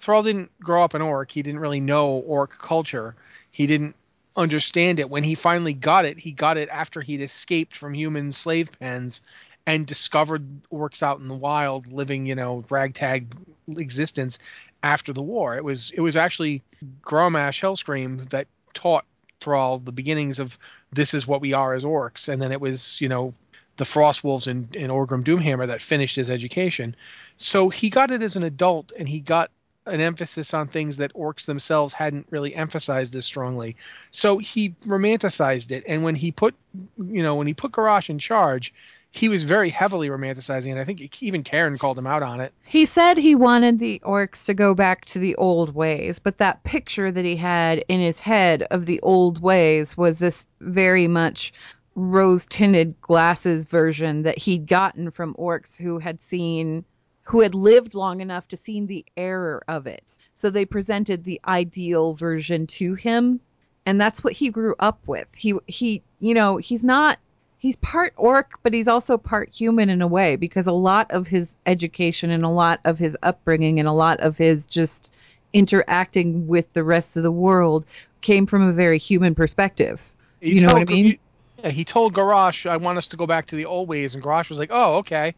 [0.00, 1.30] Thrall didn't grow up an orc.
[1.30, 3.14] He didn't really know orc culture.
[3.50, 3.94] He didn't
[4.36, 5.08] understand it.
[5.08, 9.22] When he finally got it, he got it after he'd escaped from human slave pens
[9.66, 13.34] and discovered orcs out in the wild, living, you know, ragtag
[13.76, 14.38] existence
[14.82, 15.56] after the war.
[15.56, 16.62] It was it was actually
[17.02, 19.04] Grommash Hellscream that taught
[19.40, 20.58] Thrall the beginnings of
[20.92, 23.34] this is what we are as orcs, and then it was, you know,
[23.76, 26.96] the Frostwolves and, and Orgrim Doomhammer that finished his education.
[27.36, 29.50] So he got it as an adult, and he got
[29.84, 33.76] an emphasis on things that orcs themselves hadn't really emphasized as strongly.
[34.10, 36.54] So he romanticized it, and when he put,
[36.98, 38.74] you know, when he put Garrosh in charge,
[39.16, 40.78] he was very heavily romanticizing it.
[40.78, 42.52] I think even Cairne called him out on it.
[42.64, 46.62] He said he wanted the orcs to go back to the old ways, but that
[46.64, 51.52] picture that he had in his head of the old ways was this very much
[51.94, 56.84] rose tinted glasses version that he'd gotten from orcs who had seen
[57.22, 60.16] who had lived long enough to seen the error of it.
[60.34, 63.40] So they presented the ideal version to him
[63.86, 65.26] and that's what he grew up with.
[65.34, 67.18] He he you know, he's not
[67.66, 71.26] he's part orc, but he's also part human in a way because a lot of
[71.26, 75.16] his education and a lot of his upbringing and a lot of his just
[75.52, 77.84] interacting with the rest of the world
[78.20, 80.12] came from a very human perspective.
[80.40, 81.04] He You know what I told- mean?
[81.06, 81.18] he-
[81.64, 84.22] yeah, he told Garrosh, "I want us to go back to the old ways," and
[84.22, 85.34] Garrosh was like, "Oh, okay."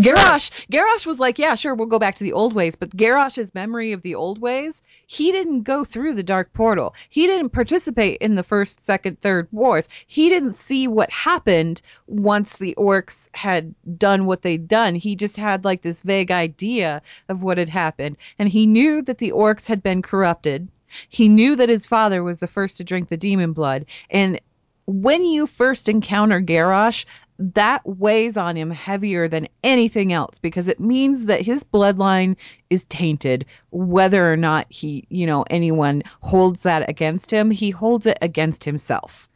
[0.00, 3.54] Garrosh, Garrosh was like, yeah, sure, we'll go back to the old ways, but Garrosh's
[3.54, 6.94] memory of the old ways, he didn't go through the dark portal.
[7.10, 9.88] He didn't participate in the first, second, third wars.
[10.06, 14.94] He didn't see what happened once the orcs had done what they'd done.
[14.94, 19.18] He just had like this vague idea of what had happened, and he knew that
[19.18, 20.68] the orcs had been corrupted.
[21.08, 24.40] He knew that his father was the first to drink the demon blood, and
[24.86, 27.04] when you first encounter Garrosh,
[27.38, 32.36] that weighs on him heavier than anything else because it means that his bloodline
[32.70, 33.44] is tainted.
[33.70, 38.64] Whether or not he you know anyone holds that against him he holds it against
[38.64, 39.28] himself.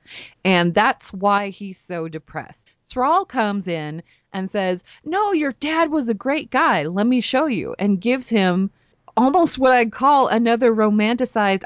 [0.44, 2.70] And that's why he's so depressed.
[2.88, 6.84] Thrall comes in and says no your dad was a great guy.
[6.84, 8.70] Let me show you and gives him
[9.16, 11.62] almost what i'd call another romanticized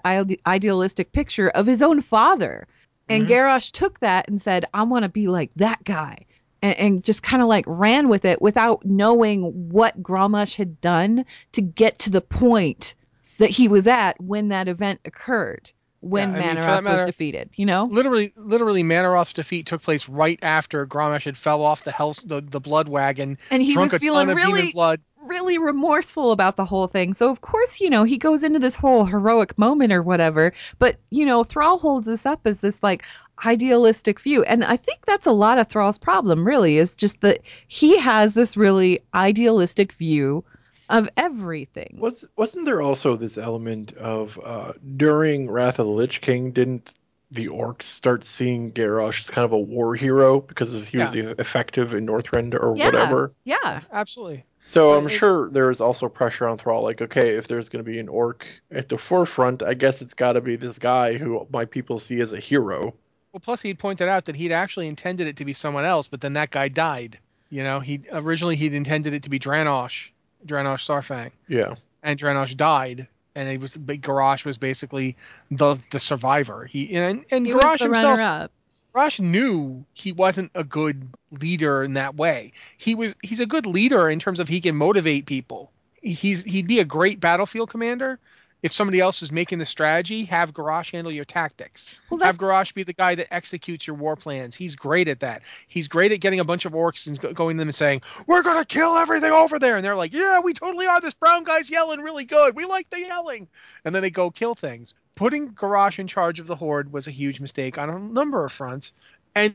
[0.47, 2.65] idealistic picture of his own father
[3.11, 3.31] and Mhm.
[3.31, 6.25] Garrosh took that and said, I want to be like that guy.
[6.63, 11.25] And, and just kind of like ran with it without knowing what Grommash had done
[11.53, 12.95] to get to the point
[13.39, 17.51] that he was at when that event occurred, when Yeah, I mean, Mannoroth was defeated,
[17.55, 17.85] you know?
[17.85, 22.41] Literally, literally, Mannoroth's defeat took place right after Grommash had fell off the hell, the,
[22.41, 26.57] the blood wagon, And he was a feeling ton of demon really, really remorseful about
[26.57, 27.13] the whole thing.
[27.13, 30.53] So of course, you know, he goes into this whole heroic moment or whatever.
[30.79, 33.05] But you know, Thrall holds this up as this like
[33.45, 36.47] idealistic view, and I think that's a lot of Thrall's problem.
[36.47, 40.45] Really, is just that he has this really idealistic view
[40.91, 41.97] of everything.
[41.99, 46.53] Was wasn't there also this element of uh, during Wrath of the Lich King?
[46.53, 46.93] Didn't
[47.31, 51.95] the orcs start seeing Garrosh as kind of a war hero because he was effective
[51.95, 52.87] in Northrend or Yeah.
[52.87, 53.33] whatever?
[53.45, 54.45] Yeah, Absolutely.
[54.63, 56.83] So But I'm it- sure there is also pressure on Thrall.
[56.83, 60.13] Like, okay, if there's going to be an orc at the forefront, I guess it's
[60.13, 62.93] got to be this guy who my people see as a hero.
[63.33, 66.21] Well, plus he'd pointed out that he'd actually intended it to be someone else, but
[66.21, 67.19] then that guy died.
[67.49, 70.11] You know, he originally he'd intended it to be Dranosh,
[70.47, 71.75] Dranosh Saurfang, Yeah.
[72.03, 75.17] and Dranosh died, and it was but Garrosh was basically
[75.51, 76.65] the the survivor.
[76.65, 78.53] He and and he was Garrosh the himself, runner-up.
[78.95, 81.09] Garrosh knew he wasn't a good
[81.41, 82.53] leader in that way.
[82.79, 85.71] He was he's a good leader in terms of he can motivate people.
[86.03, 88.19] He's he'd be a great battlefield commander.
[88.63, 91.89] If somebody else was making the strategy, have Garrosh handle your tactics.
[92.11, 94.55] Well, have Garrosh be the guy that executes your war plans.
[94.55, 95.43] He's great at that.
[95.69, 98.43] He's great at getting a bunch of orcs and going to them and saying, "We're
[98.43, 101.01] gonna kill everything over there," and they're like, "Yeah, we totally are.
[101.01, 102.55] This brown guy's yelling really good.
[102.55, 103.49] We like the yelling,"
[103.85, 104.95] and then they go kill things.
[105.15, 108.53] Putting Garrosh in charge of the horde was a huge mistake on a number of
[108.53, 108.93] fronts,
[109.35, 109.55] and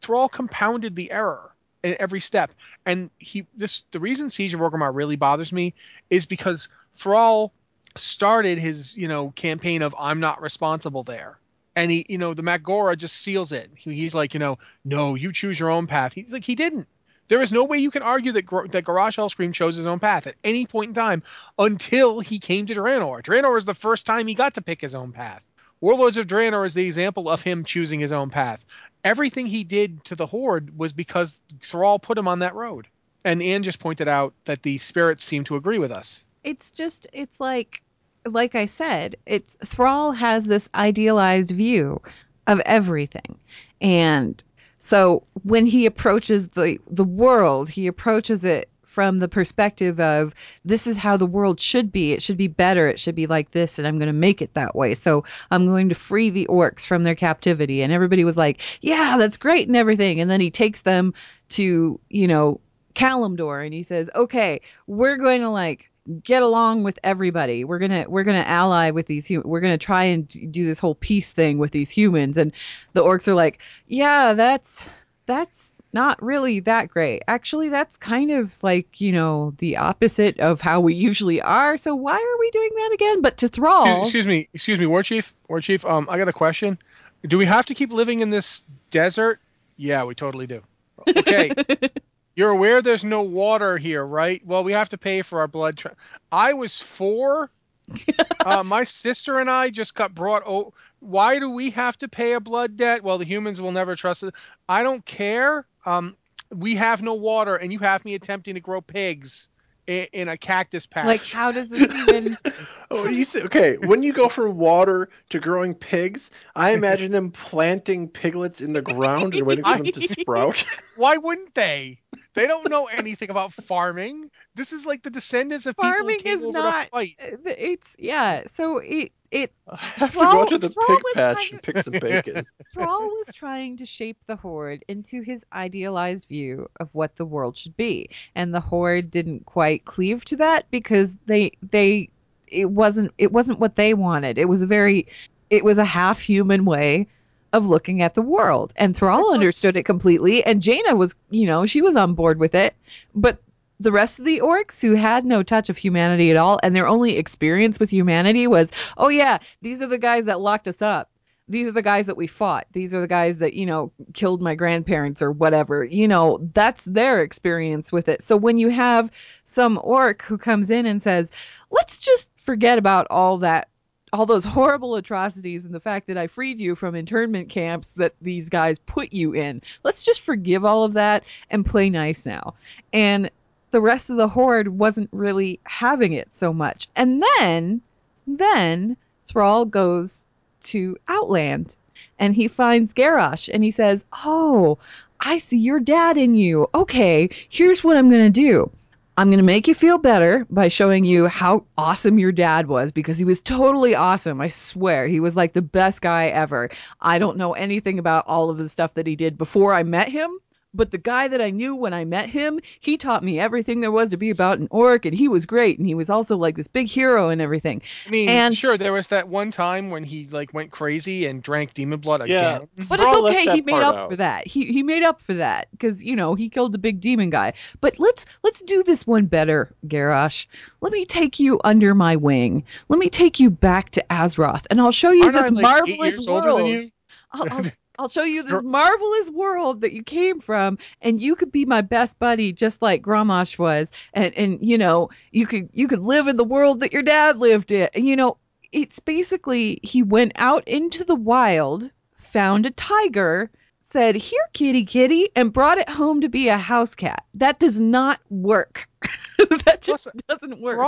[0.00, 1.52] Thrall compounded the error.
[1.82, 2.52] in every step.
[2.86, 5.74] And he this the reason Siege of Orgrimmar really bothers me
[6.10, 7.52] is because Thrall
[7.96, 11.38] started his you know campaign of I'm not responsible there.
[11.74, 13.70] And he, you know, the mak'gora just seals it.
[13.74, 16.12] He, he's like, you know, no, you choose your own path.
[16.12, 16.86] He's like, he didn't.
[17.28, 20.26] There is no way you can argue that that Garrosh Hellscream chose his own path
[20.26, 21.22] at any point in time
[21.58, 23.22] until he came to Draenor.
[23.22, 25.42] Draenor is the first time he got to pick his own path.
[25.80, 28.64] Warlords of Draenor is the example of him choosing his own path.
[29.02, 32.86] Everything he did to the Horde was because Thrall put him on that road.
[33.24, 36.24] And Anne just pointed out that the spirits seem to agree with us.
[36.44, 37.82] It's just it's like
[38.26, 42.00] like I said, it's Thrall has this idealized view
[42.46, 43.38] of everything.
[43.80, 44.42] And
[44.78, 50.34] so when he approaches the the world, he approaches it from the perspective of
[50.66, 52.12] this is how the world should be.
[52.12, 52.88] It should be better.
[52.88, 54.92] It should be like this, and I'm going to make it that way.
[54.92, 57.82] So I'm going to free the orcs from their captivity.
[57.82, 60.20] And everybody was like, yeah, that's great and everything.
[60.20, 61.14] And then he takes them
[61.50, 62.60] to, you know,
[62.94, 65.90] Kalimdor and he says, okay, we're going to like
[66.22, 67.64] get along with everybody.
[67.64, 69.30] We're gonna we're gonna ally with these.
[69.30, 72.36] We're gonna try and do this whole peace thing with these humans.
[72.36, 72.52] And
[72.92, 74.88] the orcs are like, yeah, that's
[75.26, 77.22] that's not really that great.
[77.28, 81.76] Actually, that's kind of like, you know, the opposite of how we usually are.
[81.76, 83.22] So why are we doing that again?
[83.22, 84.02] But to Thrall.
[84.02, 85.84] Excuse me, excuse me, War Chief, War Chief.
[85.84, 86.78] Um, I got a question.
[87.26, 89.40] Do we have to keep living in this desert?
[89.76, 90.62] Yeah, we totally do.
[91.08, 91.52] Okay.
[92.34, 94.44] You're aware there's no water here, right?
[94.44, 95.76] Well, we have to pay for our blood.
[95.76, 95.96] Tra-
[96.30, 97.50] I was four.
[98.46, 100.42] uh, my sister and I just got brought.
[100.46, 103.02] Oh, why do we have to pay a blood debt?
[103.02, 104.34] Well, the humans will never trust it.
[104.68, 105.66] I don't care.
[105.84, 106.16] Um,
[106.54, 109.48] we have no water, and you have me attempting to grow pigs
[109.86, 111.06] in, in a cactus patch.
[111.06, 112.36] Like, how does this even?
[112.90, 113.76] oh, you say, okay.
[113.76, 118.82] When you go from water to growing pigs, I imagine them planting piglets in the
[118.82, 120.64] ground and waiting for them to sprout.
[120.96, 121.98] Why wouldn't they?
[122.34, 124.30] They don't know anything about farming.
[124.54, 126.88] This is like the descendants of farming people who is not.
[126.92, 127.04] Uh,
[127.44, 128.42] it's yeah.
[128.46, 129.52] So it it.
[129.68, 132.46] I have Thrall, to go to the Thrall pig patch and pick some bacon.
[132.72, 137.56] Thrall was trying to shape the Horde into his idealized view of what the world
[137.56, 142.08] should be, and the Horde didn't quite cleave to that because they they
[142.46, 144.38] it wasn't it wasn't what they wanted.
[144.38, 145.06] It was a very
[145.50, 147.08] it was a half human way
[147.52, 148.72] of looking at the world.
[148.76, 152.54] And Thrall understood it completely, and Jaina was, you know, she was on board with
[152.54, 152.74] it.
[153.14, 153.42] But
[153.80, 156.86] the rest of the orcs who had no touch of humanity at all, and their
[156.86, 161.10] only experience with humanity was, oh yeah, these are the guys that locked us up.
[161.48, 162.66] These are the guys that we fought.
[162.72, 165.84] These are the guys that, you know, killed my grandparents or whatever.
[165.84, 168.22] You know, that's their experience with it.
[168.22, 169.10] So when you have
[169.44, 171.32] some orc who comes in and says,
[171.70, 173.68] let's just forget about all that
[174.12, 178.14] all those horrible atrocities and the fact that I freed you from internment camps that
[178.20, 179.62] these guys put you in.
[179.84, 182.54] Let's just forgive all of that and play nice now.
[182.92, 183.30] And
[183.70, 186.88] the rest of the horde wasn't really having it so much.
[186.94, 187.80] And then,
[188.26, 188.96] then
[189.26, 190.26] Thrall goes
[190.64, 191.76] to Outland
[192.18, 194.78] and he finds Garrosh and he says, "Oh,
[195.20, 196.68] I see your dad in you.
[196.74, 198.70] Okay, here's what I'm going to do.
[199.18, 202.92] I'm going to make you feel better by showing you how awesome your dad was
[202.92, 204.40] because he was totally awesome.
[204.40, 205.06] I swear.
[205.06, 206.70] He was like the best guy ever.
[207.02, 210.08] I don't know anything about all of the stuff that he did before I met
[210.08, 210.30] him,
[210.74, 213.90] but the guy that I knew when I met him, he taught me everything there
[213.90, 216.56] was to be about an orc, and he was great, and he was also like
[216.56, 217.82] this big hero and everything.
[218.06, 221.42] I mean, and, sure, there was that one time when he like went crazy and
[221.42, 222.56] drank demon blood yeah.
[222.56, 222.68] again.
[222.88, 223.52] But it's okay.
[223.52, 224.10] He made up out.
[224.10, 224.46] for that.
[224.46, 227.52] He he made up for that because you know he killed the big demon guy.
[227.80, 230.46] But let's let's do this one better, Garrosh.
[230.80, 232.64] Let me take you under my wing.
[232.88, 235.62] Let me take you back to Azeroth, and I'll show you Aren't this I, like,
[235.62, 236.84] marvelous world.
[237.32, 237.64] I'll, I'll,
[237.98, 241.82] I'll show you this marvelous world that you came from, and you could be my
[241.82, 246.26] best buddy, just like Grommash was, and and you know you could you could live
[246.26, 247.88] in the world that your dad lived in.
[247.94, 248.38] And, you know,
[248.72, 253.50] it's basically he went out into the wild, found a tiger,
[253.90, 257.24] said, "Here, kitty, kitty," and brought it home to be a house cat.
[257.34, 258.88] That does not work.
[259.38, 260.78] that just Plus, doesn't work.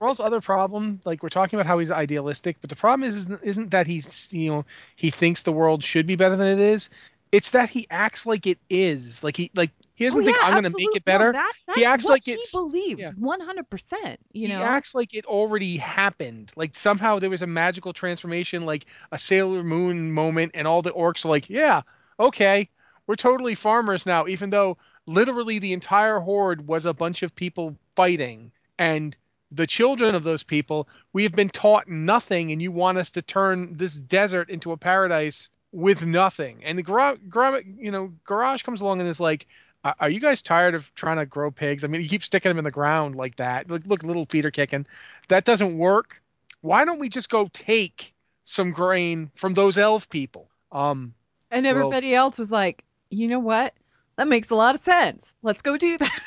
[0.00, 3.40] Thrall's other problem, like we're talking about how he's idealistic, but the problem is isn't,
[3.42, 4.64] isn't that he's you know
[4.96, 6.88] he thinks the world should be better than it is.
[7.32, 9.22] It's that he acts like it is.
[9.22, 11.32] Like he like he doesn't oh, think yeah, I'm going to make it better.
[11.32, 14.18] No, that, he acts like he believes one hundred percent.
[14.32, 16.50] You he know, acts like it already happened.
[16.56, 20.92] Like somehow there was a magical transformation, like a Sailor Moon moment, and all the
[20.92, 21.82] orcs are like, yeah,
[22.18, 22.70] okay,
[23.06, 27.76] we're totally farmers now, even though literally the entire horde was a bunch of people
[27.94, 29.14] fighting and
[29.52, 33.22] the children of those people, we have been taught nothing, and you want us to
[33.22, 36.62] turn this desert into a paradise with nothing.
[36.64, 37.18] And the garage,
[37.78, 39.46] you know, Garrosh comes along and is like,
[39.84, 41.84] Are you guys tired of trying to grow pigs?
[41.84, 43.68] I mean, you keep sticking them in the ground like that.
[43.68, 44.86] Look, look, little feet are kicking.
[45.28, 46.22] That doesn't work.
[46.60, 48.12] Why don't we just go take
[48.44, 50.48] some grain from those elf people?
[50.70, 51.14] Um,
[51.50, 53.74] And Well- everybody else was like, you know what?
[54.20, 55.34] That makes a lot of sense.
[55.42, 56.20] Let's go do that.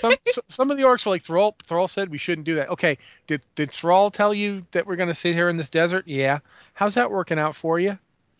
[0.00, 0.14] some
[0.48, 1.54] some of the orcs were like Thrall.
[1.64, 2.70] Thrall said we shouldn't do that.
[2.70, 6.08] Okay, did did Thrall tell you that we're gonna sit here in this desert?
[6.08, 6.40] Yeah.
[6.74, 7.90] How's that working out for you?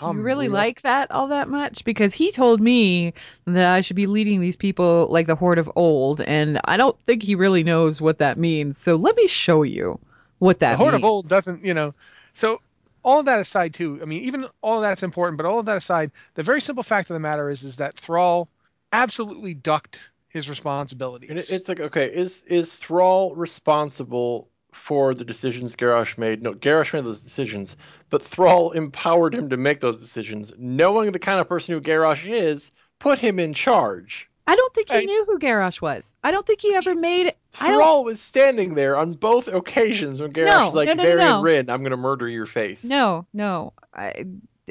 [0.01, 1.85] Do you Um, really like that all that much?
[1.85, 3.15] Because he told me
[3.45, 6.99] that I should be leading these people like the Horde of Old, and I don't
[7.07, 8.77] think he really knows what that means.
[8.81, 10.01] So let me show you
[10.41, 11.05] what that the Horde means.
[11.05, 11.95] of Old doesn't, you know.
[12.35, 12.61] So
[13.05, 14.01] all of that aside, too.
[14.03, 16.83] I mean, even all of that's important, but all of that aside, the very simple
[16.83, 18.49] fact of the matter is, is that Thrall
[18.93, 21.31] absolutely ducked his responsibilities.
[21.31, 26.43] And it's like, okay, is is Thrall responsible for the decisions Garrosh made?
[26.43, 27.77] No, Garrosh made those decisions,
[28.09, 32.25] but Thrall empowered him to make those decisions, knowing the kind of person who Garrosh
[32.29, 32.71] is,
[33.01, 34.29] put him in charge.
[34.47, 35.05] I don't think he Hey.
[35.05, 36.15] knew who Garrosh was.
[36.25, 37.35] I don't think he ever made.
[37.61, 37.67] I.
[37.73, 41.09] Thrall was standing there on both occasions when Garrosh No, was like, no, no, no,
[41.09, 41.43] Varian no.
[41.43, 42.85] Wrynn, I'm gonna murder your face.
[42.85, 43.73] No, no.
[43.95, 44.25] I,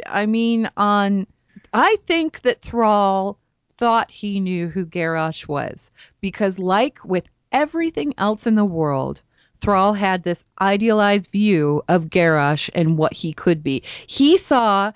[0.05, 1.27] I mean, on.
[1.73, 3.37] I think that Thrall
[3.79, 5.89] thought he knew who Garrosh was
[6.21, 9.21] because, like with everything else in the world,
[9.61, 13.81] Thrall had this idealized view of Garrosh and what he could be.
[14.05, 14.91] He saw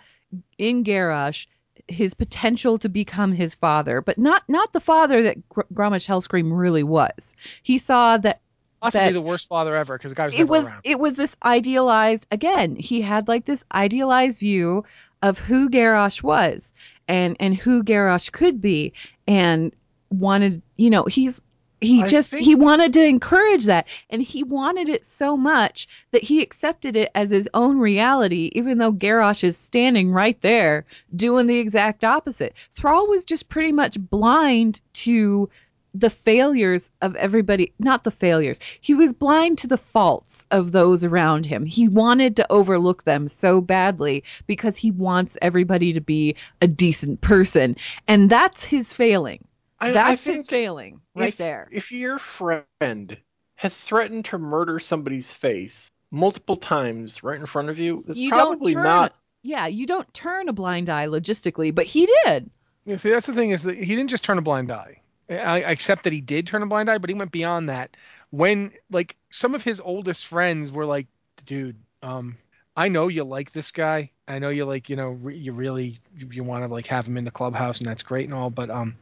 [0.57, 1.47] in Garrosh
[1.88, 6.55] his potential to become his father, but not not the father that Gr- Grommash Hellscream
[6.55, 7.36] really was.
[7.61, 8.41] He saw that
[8.81, 10.81] possibly the worst father ever because the guy was it was around.
[10.84, 14.84] it was this idealized again he had like this idealized view
[15.24, 16.71] of who Garrosh was
[17.07, 18.93] and and who Garrosh could be
[19.28, 19.74] and
[20.11, 21.41] wanted you know he's
[21.84, 23.88] he I just he wanted to encourage that.
[24.09, 28.78] And he wanted it so much that he accepted it as his own reality even
[28.78, 32.53] though Garrosh is standing right there doing the exact opposite.
[32.71, 35.49] Thrall was just pretty much blind to
[35.94, 38.60] the failures of everybody not the failures.
[38.82, 41.66] He was blind to the faults of those around him.
[41.66, 47.22] He wanted to overlook them so badly because he wants everybody to be a decent
[47.22, 47.76] person.
[48.08, 49.46] And that's his failing.
[49.80, 51.68] I, I that's his failing right if, there.
[51.72, 53.18] If your friend
[53.56, 58.30] has threatened to murder somebody's face multiple times right in front of you, that's you
[58.30, 59.16] probably don't turn not.
[59.41, 62.50] yeah you don't turn a blind eye logistically but he did.
[62.86, 65.00] You see, that's the thing is that he didn't just turn a blind eye.
[65.30, 67.95] I, accept that he did turn a blind eye, but he went beyond that.
[68.32, 71.07] When like some of his oldest friends were like,
[71.45, 72.38] "Dude, um,
[72.76, 74.11] I know you like this guy.
[74.28, 77.17] I know you like, you know, re- you really you want to like have him
[77.17, 78.49] in the clubhouse, and that's great and all.
[78.49, 78.95] But um,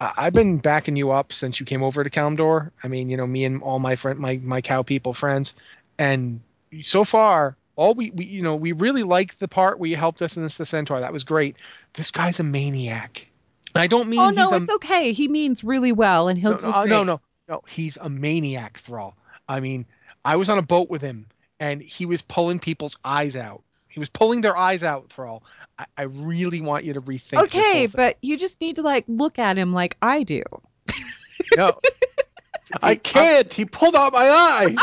[0.00, 2.70] I- I've been backing you up since you came over to Kalimdor.
[2.82, 5.54] I mean, you know, me and all my friend, my my cow people friends,
[5.98, 6.40] and
[6.82, 10.22] so far, all we, we you know, we really liked the part where you helped
[10.22, 11.00] us in this the centaur.
[11.00, 11.56] That was great.
[11.94, 13.26] This guy's a maniac.
[13.74, 16.38] And I don't mean oh no he's a, it's okay he means really well and
[16.38, 16.90] he'll no, do no, oh, great.
[16.90, 17.62] no, no, no.
[17.70, 19.16] He's a maniac, Thrall.
[19.48, 19.86] I mean,
[20.24, 21.26] I was on a boat with him,
[21.58, 23.62] and he was pulling people's eyes out.
[23.88, 25.42] He was pulling their eyes out, Thrall.
[25.78, 27.42] I, I really want you to rethink.
[27.44, 27.96] okay thing.
[27.96, 30.42] but you just need to like look at him like i do
[31.56, 31.72] no.
[32.82, 33.52] I can't.
[33.52, 34.76] He pulled out my eyes.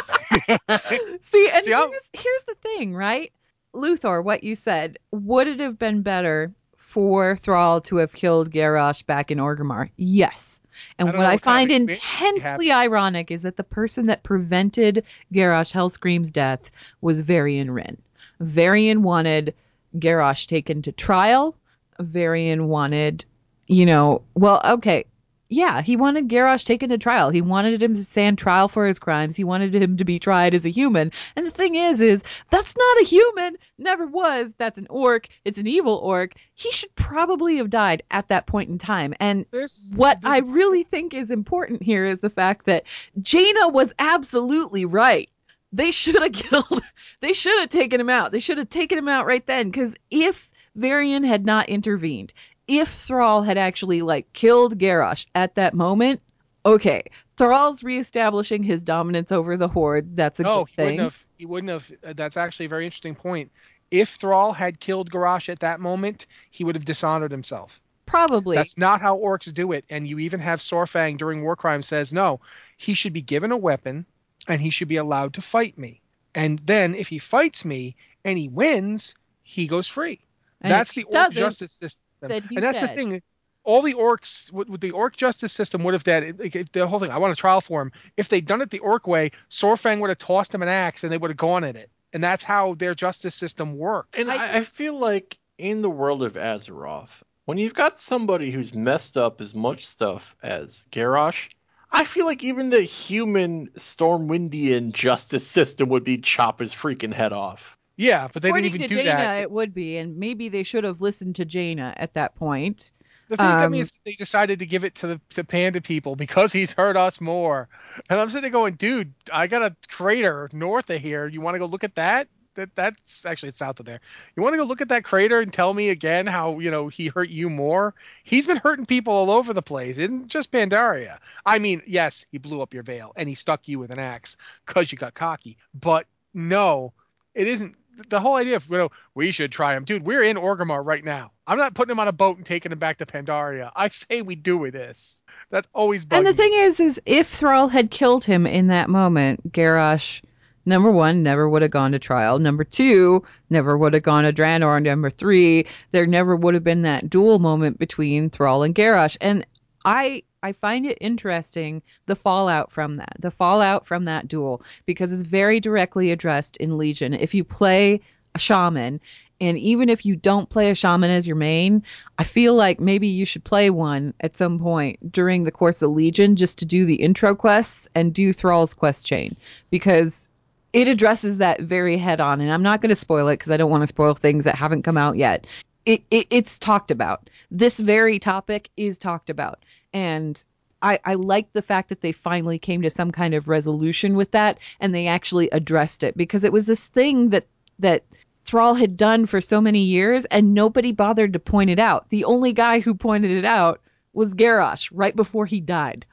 [1.22, 3.32] See, and See, here's, here's the thing, right?
[3.74, 6.52] Luthor, what you said, would it have been better
[6.88, 9.90] for Thrall to have killed Garrosh back in Orgrimmar?
[9.98, 10.62] Yes.
[10.98, 16.32] And I what I find intensely ironic is that the person that prevented Garrosh Hellscream's
[16.32, 16.72] death
[17.02, 17.98] was Varian Wrynn.
[18.40, 19.54] Varian wanted
[20.00, 21.58] Garrosh taken to trial.
[22.00, 23.26] Varian wanted,
[23.68, 25.04] you know, well, okay,
[25.50, 27.30] yeah, he wanted Garrosh taken to trial.
[27.30, 29.36] He wanted him to stand trial for his crimes.
[29.36, 31.12] He wanted him to be tried as a human.
[31.36, 33.58] And the thing is, is that's not a human.
[33.78, 34.54] Never was.
[34.58, 35.28] That's an orc.
[35.46, 36.34] It's an evil orc.
[36.56, 39.14] He should probably have died at that point in time.
[39.20, 42.84] And There's, what there's- I really think is important here is the fact that
[43.22, 45.30] Jaina was absolutely right.
[45.74, 46.82] They should have killed.
[47.22, 48.32] They should have taken him out.
[48.32, 49.70] They should have taken him out right then.
[49.70, 52.34] Because if Varian had not intervened,
[52.68, 56.22] if Thrall had actually like killed Garrosh at that moment,
[56.66, 57.04] okay,
[57.38, 60.16] Thrall's reestablishing his dominance over the Horde.
[60.18, 60.86] That's a no, good he thing.
[60.86, 61.26] wouldn't have.
[61.38, 61.92] He wouldn't have.
[62.04, 63.52] uh, That's actually a very interesting point.
[63.90, 67.80] If Thrall had killed Garrosh at that moment, he would have dishonored himself.
[68.06, 68.56] Probably.
[68.56, 69.86] That's not how orcs do it.
[69.90, 72.40] And you even have Saurfang during War Crime says no,
[72.78, 74.06] he should be given a weapon
[74.48, 76.02] and he should be allowed to fight me.
[76.34, 80.22] And then if he fights me and he wins, he goes free.
[80.62, 82.07] And that's the orc justice system.
[82.22, 82.90] Then he's and that's dead.
[82.92, 83.22] the thing.
[83.64, 87.00] All the orcs, what, what the orc justice system would have done, like, the whole
[87.00, 87.12] thing.
[87.12, 87.92] I want a trial for him.
[88.16, 91.12] If they'd done it the orc way, Saurfang would have tossed him an axe and
[91.12, 91.92] they would have gone at it.
[92.14, 94.18] And that's how their justice system works.
[94.18, 98.52] And I I, I feel like in the world of Azeroth, when you've got somebody
[98.52, 101.50] who's messed up as much stuff as Garrosh,
[101.92, 107.34] I feel like even the human Stormwindian justice system would be chop his freaking head
[107.34, 107.77] off.
[107.98, 109.38] Yeah, but they According didn't to even do Jaina, that.
[109.42, 112.92] it would be, and maybe they should have listened to Jaina at that point.
[113.30, 116.16] The thing that Um, means they decided to give it to the to panda people
[116.16, 117.68] because he's hurt us more.
[118.10, 121.28] And I'm sitting there going, dude, I got a crater north of here.
[121.28, 122.30] You want to go look at that?
[122.56, 124.00] That that's actually it's south of there.
[124.36, 126.88] You want to go look at that crater and tell me again how you know
[126.88, 127.94] he hurt you more?
[128.24, 131.20] He's been hurting people all over the place, in just Pandaria.
[131.46, 134.38] I mean, yes, he blew up your veil and he stuck you with an axe
[134.66, 135.58] because you got cocky.
[135.74, 136.94] But no,
[137.36, 137.76] it isn't
[138.10, 140.06] the whole idea of you know we should try him, dude.
[140.06, 141.32] We're in Orgrimmar right now.
[141.46, 143.72] I'm not putting him on a boat and taking him back to Pandaria.
[143.76, 145.22] I say we do with this.
[145.50, 149.54] That's always And the thing is, is if Thrall had killed him in that moment,
[149.54, 150.22] Garrosh,
[150.66, 152.40] number one, never would have gone to trial.
[152.40, 154.84] Number two, never would have gone to Draenor.
[154.84, 159.16] Number three, there never would have been that duel moment between Thrall and Garrosh.
[159.22, 159.46] And
[159.86, 165.12] I I find it interesting the fallout from that, the fallout from that duel, because
[165.12, 167.14] it's very directly addressed in Legion.
[167.14, 168.02] If you play
[168.36, 169.00] a shaman,
[169.40, 171.84] and even if you don't play a shaman as your main,
[172.18, 175.92] I feel like maybe you should play one at some point during the course of
[175.92, 179.36] Legion just to do the intro quests and do Thrall's quest chain
[179.70, 180.30] because
[180.74, 182.42] it addresses that very head on.
[182.42, 184.56] And I'm not going to spoil it because I don't want to spoil things that
[184.56, 185.46] haven't come out yet.
[185.86, 187.30] It, it, it's talked about.
[187.50, 189.64] This very topic is talked about.
[189.94, 190.44] And
[190.82, 194.32] I, I like the fact that they finally came to some kind of resolution with
[194.32, 197.48] that and they actually addressed it because it was this thing that
[197.80, 198.04] that
[198.46, 202.10] Thrall had done for so many years and nobody bothered to point it out.
[202.10, 203.82] The only guy who pointed it out
[204.14, 206.06] was Garrosh right before he died.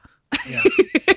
[0.47, 0.61] Yeah.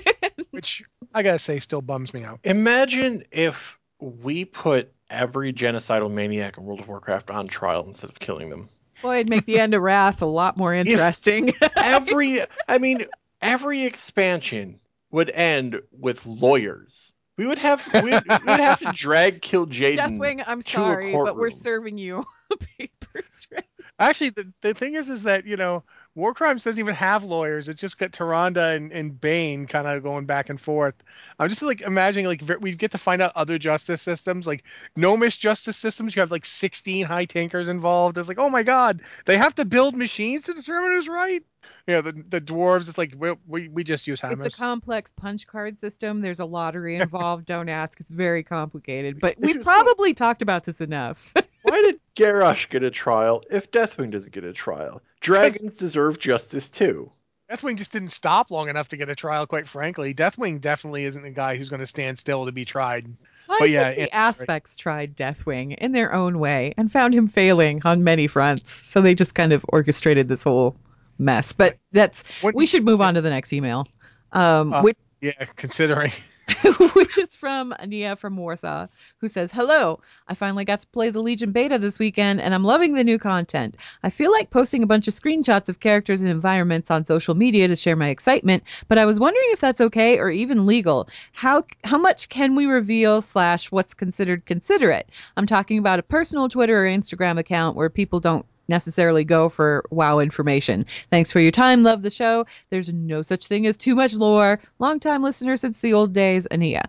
[0.52, 0.84] Which
[1.14, 2.40] I gotta say still bums me out.
[2.44, 8.18] Imagine if we put every genocidal maniac in World of Warcraft on trial instead of
[8.18, 8.68] killing them.
[9.02, 11.52] Boy, it'd make the end of Wrath a lot more interesting.
[11.76, 13.04] Every, I mean,
[13.40, 14.80] every expansion
[15.10, 17.12] would end with lawyers.
[17.36, 19.96] We would have, we'd, we'd have to drag Kil'jaeden.
[19.98, 22.26] Deathwing, I'm to sorry, but we're serving you
[22.78, 23.46] papers.
[23.52, 23.64] Right?
[24.00, 25.84] Actually, the, the thing is, is that you know,
[26.18, 27.68] War Crimes doesn't even have lawyers.
[27.68, 30.96] It's just got Tyrande and, and Bane kind of going back and forth.
[31.38, 34.64] I'm just like imagining like we get to find out other justice systems, like
[34.96, 36.16] gnomish justice systems.
[36.16, 38.18] You have like 16 high tankers involved.
[38.18, 41.44] It's like, oh my god, they have to build machines to determine who's right.
[41.86, 42.88] Yeah, the the dwarves.
[42.88, 44.46] It's like we we, we just use hammers.
[44.46, 46.20] It's a complex punch card system.
[46.20, 47.46] There's a lottery involved.
[47.46, 48.00] Don't ask.
[48.00, 49.20] It's very complicated.
[49.20, 51.32] But we've probably talked about this enough.
[51.62, 55.02] Why did Garrosh get a trial if Deathwing doesn't get a trial?
[55.20, 57.10] Dragons deserve justice too.
[57.50, 60.12] Deathwing just didn't stop long enough to get a trial, quite frankly.
[60.14, 63.06] Deathwing definitely isn't a guy who's going to stand still to be tried.
[63.48, 67.14] I But yeah, think the yeah, aspects tried Deathwing in their own way and found
[67.14, 68.72] him failing on many fronts.
[68.86, 70.76] So they just kind of orchestrated this whole
[71.18, 71.54] mess.
[71.54, 73.88] But that's What- we should move on to the next email,
[74.32, 76.12] um, Uh, which Yeah, considering.
[76.94, 78.86] which is from Ania from Warsaw,
[79.18, 82.64] who says, Hello, I finally got to play the Legion beta this weekend and I'm
[82.64, 83.76] loving the new content.
[84.02, 87.68] I feel like posting a bunch of screenshots of characters and environments on social media
[87.68, 91.08] to share my excitement, but I was wondering if that's okay or even legal.
[91.32, 95.08] How how much can we reveal slash what's considered considerate?
[95.36, 99.84] I'm talking about a personal Twitter or Instagram account where people don't necessarily go for
[99.90, 100.86] wow information.
[101.10, 101.82] Thanks for your time.
[101.82, 102.46] Love the show.
[102.70, 104.60] There's no such thing as too much lore.
[104.78, 106.82] Long-time listener since the old days, Ania.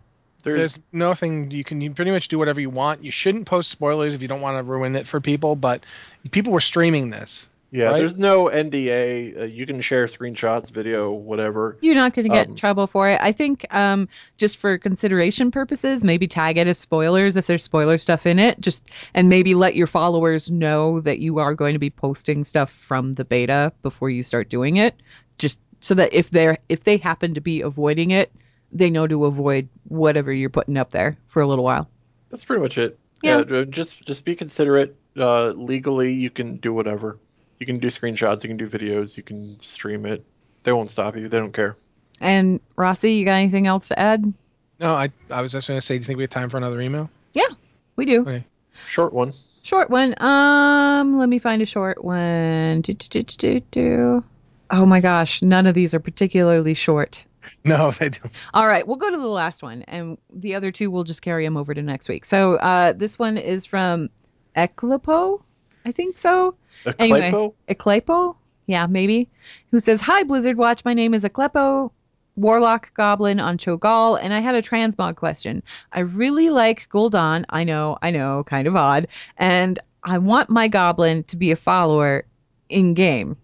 [0.44, 3.04] There's, There's nothing you can you pretty much do whatever you want.
[3.04, 5.84] You shouldn't post spoilers if you don't want to ruin it for people, but
[6.32, 7.50] people were streaming this.
[7.72, 7.99] Yeah, right?
[7.99, 9.41] there's no NDA.
[9.41, 11.78] Uh, you can share screenshots, video, whatever.
[11.82, 13.20] You're not going to get in Um, trouble for it.
[13.22, 14.07] I think um,
[14.38, 18.59] just for consideration purposes, maybe tag it as spoilers if there's spoiler stuff in it.
[18.59, 22.72] Just and maybe let your followers know that you are going to be posting stuff
[22.72, 24.95] from the beta before you start doing it.
[25.38, 28.32] Just so that if they're if they happen to be avoiding it,
[28.72, 31.88] they know to avoid whatever you're putting up there for a little while.
[32.30, 32.97] That's pretty much it.
[33.22, 33.38] Yeah.
[33.39, 34.95] uh, just just be considerate.
[35.15, 37.20] Uh, legally, you can do whatever.
[37.60, 38.43] You can do screenshots.
[38.43, 39.18] You can do videos.
[39.18, 40.26] You can stream it.
[40.64, 41.28] They won't stop you.
[41.28, 41.76] They don't care.
[42.22, 44.34] And Rossi, you got anything else to add?
[44.80, 46.57] No, I I was just going to say, do you think we have time for
[46.57, 47.10] another email?
[47.34, 47.47] Yeah,
[47.95, 48.22] we do.
[48.22, 48.45] Okay.
[48.88, 49.34] Short one.
[49.64, 50.16] Short one.
[50.22, 52.82] Um, let me find a short one.
[52.82, 54.24] Do, do, do, do, do, do.
[54.72, 57.26] Oh my gosh, none of these are particularly short.
[57.66, 58.32] No, they don't.
[58.53, 61.43] All right, we'll go to the last one, and the other two we'll just carry
[61.43, 62.24] them over to next week.
[62.24, 64.10] So uh, this one is from
[64.55, 65.41] Eclipo,
[65.84, 66.55] I think so.
[66.86, 67.32] A Anyway.
[67.68, 68.36] Eclepo,
[68.68, 69.30] yeah, maybe,
[69.72, 70.86] who says, Hi, Blizzard Watch.
[70.86, 71.92] My name is Eclepo,
[72.36, 75.62] Warlock Goblin on Cho'Gall, and I had a transmog question.
[75.92, 77.46] I really like Gul'dan.
[77.50, 79.08] I know, I know, kind of odd.
[79.38, 82.26] And I want my Goblin to be a follower
[82.70, 83.36] in game.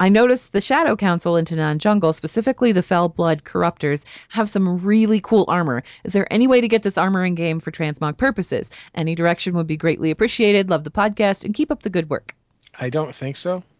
[0.00, 5.20] I noticed the Shadow Council in Tanaan Jungle, specifically the Felblood Corruptors, have some really
[5.20, 5.82] cool armor.
[6.04, 8.70] Is there any way to get this armor in game for transmog purposes?
[8.94, 10.70] Any direction would be greatly appreciated.
[10.70, 12.36] Love the podcast and keep up the good work.
[12.78, 13.62] I don't think so.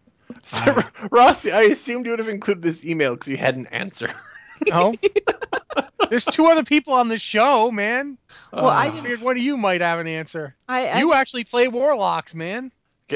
[0.43, 4.13] So, Rossi, I assumed you would have included this email because you had an answer.
[4.67, 4.93] No.
[6.09, 8.17] There's two other people on the show, man.
[8.51, 10.53] Well, I I figured one of you might have an answer.
[10.67, 12.71] I, I You actually play warlocks, man.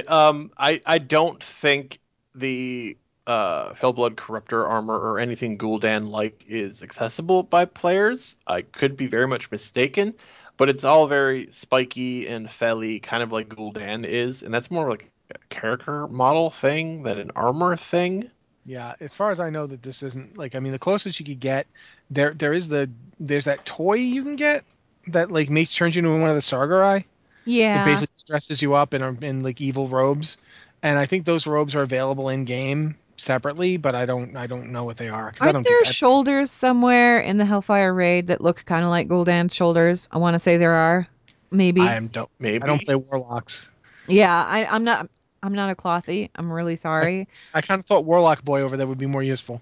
[0.07, 1.99] Um, I I don't think
[2.33, 8.37] the uh Felblood Corruptor armor or anything Gul'dan like is accessible by players.
[8.47, 10.13] I could be very much mistaken,
[10.55, 14.89] but it's all very spiky and felly, kind of like Gul'dan is, and that's more
[14.89, 15.12] like a
[15.49, 18.29] character model thing than an armor thing.
[18.65, 21.25] Yeah, as far as I know, that this isn't like I mean the closest you
[21.25, 21.67] could get
[22.09, 24.63] there there is the there's that toy you can get
[25.07, 27.03] that like makes turns you into one of the Sargerai.
[27.45, 30.37] Yeah, it basically dresses you up in um, in like evil robes,
[30.81, 34.71] and I think those robes are available in game separately, but I don't I don't
[34.71, 35.33] know what they are.
[35.39, 39.53] Aren't don't there shoulders somewhere in the Hellfire raid that look kind of like Gul'dan's
[39.53, 40.07] shoulders?
[40.11, 41.07] I want to say there are.
[41.51, 41.81] Maybe.
[41.81, 43.69] I am don't Maybe I don't play warlocks.
[44.07, 45.09] yeah, I, I'm not.
[45.43, 46.29] I'm not a clothy.
[46.35, 47.27] I'm really sorry.
[47.53, 49.61] I kind of thought warlock boy over there would be more useful.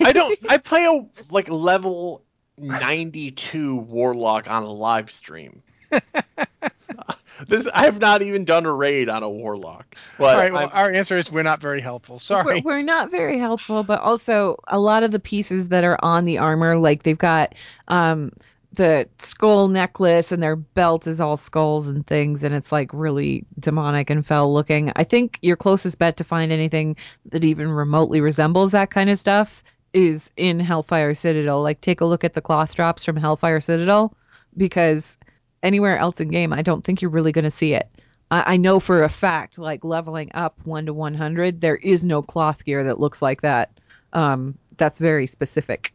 [0.00, 0.36] I don't.
[0.48, 2.22] I play a like level
[2.56, 5.62] ninety two warlock on a live stream.
[7.48, 9.94] this I have not even done a raid on a warlock.
[10.18, 12.18] But All right, well, our answer is we're not very helpful.
[12.18, 12.60] Sorry.
[12.60, 16.24] We're, we're not very helpful, but also a lot of the pieces that are on
[16.24, 17.54] the armor, like they've got
[17.88, 18.32] um,
[18.72, 23.44] the skull necklace and their belt is all skulls and things, and it's like really
[23.58, 24.92] demonic and fell looking.
[24.96, 26.96] I think your closest bet to find anything
[27.26, 31.62] that even remotely resembles that kind of stuff is in Hellfire Citadel.
[31.62, 34.14] Like, take a look at the cloth drops from Hellfire Citadel,
[34.56, 35.18] because
[35.62, 37.88] anywhere else in game, I don't think you're really going to see it.
[38.30, 42.22] I, I know for a fact, like leveling up one to 100, there is no
[42.22, 43.80] cloth gear that looks like that.
[44.12, 45.92] Um, that's very specific.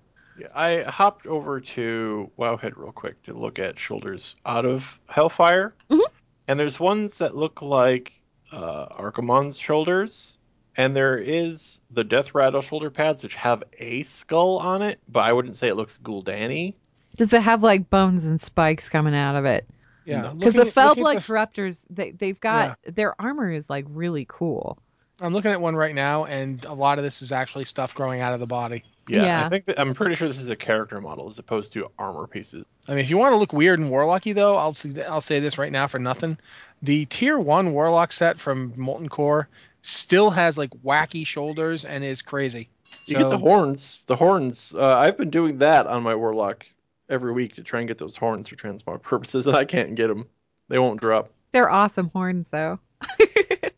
[0.54, 6.02] I hopped over to Wowhead real quick to look at shoulders out of Hellfire, Mhm.
[6.48, 8.14] and there's ones that look like
[8.52, 10.38] uh, Archimonde's shoulders,
[10.78, 15.22] and there is the Death Rattle shoulder pads, which have a skull on it, but
[15.22, 16.74] I wouldn't say it looks Gul'dan-y.
[17.16, 19.68] Does it have like bones and spikes coming out of it?
[20.06, 23.50] yeah, Because the at- Fell looking at Blood the- Corruptors, they they've got their armor
[23.50, 24.78] is like really cool.
[25.22, 28.22] I'm looking at one right now, and a lot of this is actually stuff growing
[28.22, 28.84] out of the body.
[29.08, 29.46] Yeah, Yeah.
[29.46, 32.28] I think that, I'm pretty sure this is a character model as opposed to armor
[32.28, 32.66] pieces.
[32.88, 35.40] I mean, if you want to look weird and warlocky, though, I'll see, I'll say
[35.40, 36.38] this right now for nothing.
[36.82, 39.48] The tier one warlock set from Molten Core
[39.82, 42.70] still has like wacky shoulders and is crazy.
[43.06, 44.04] You get the horns.
[44.08, 44.74] The horns.
[44.76, 46.66] Uh, I've been doing that on my warlock
[47.10, 50.08] every week to try and get those horns for transmog purposes, and I can't get
[50.08, 50.26] them.
[50.70, 51.30] They won't drop.
[51.52, 52.80] They're awesome horns though.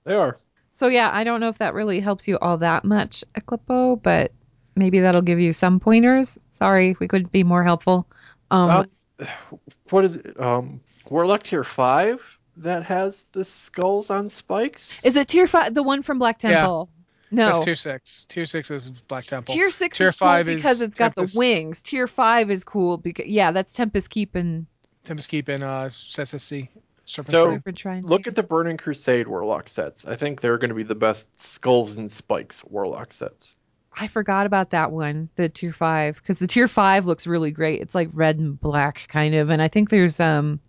[0.07, 0.37] They are.
[0.71, 4.31] So yeah, I don't know if that really helps you all that much, Eclipo, but
[4.77, 6.37] maybe that'll give you some pointers.
[6.51, 8.07] Sorry, we couldn't be more helpful.
[8.51, 8.69] Um,
[9.19, 9.27] Um,
[9.89, 10.39] what is it?
[10.39, 14.97] Um, Warlock tier five that has the skulls on spikes.
[15.03, 16.55] is it tier five, the one from Black Temple.
[16.55, 16.61] Yeah.
[16.61, 16.89] Temple?
[17.29, 18.25] No, That's tier six.
[18.29, 19.53] Tier six is Black Temple.
[19.53, 21.33] Tier six Tier is cool five is because it's got Tempest.
[21.33, 21.81] the wings.
[21.81, 24.65] Tier five is cool because yeah, that's Tempest Keep and
[25.03, 26.69] Tempest Keep and uh, SSC.
[27.05, 27.23] So- Shrine.
[27.55, 28.03] Serpent Shrine.
[28.03, 30.05] Look at the Burning Crusade Warlock sets.
[30.05, 33.55] I think they're going to be the best skulls and spikes Warlock sets.
[33.99, 37.81] I forgot about that one, the tier five, because the tier five looks really great.
[37.81, 40.59] It's like red and black kind of, and I think there's um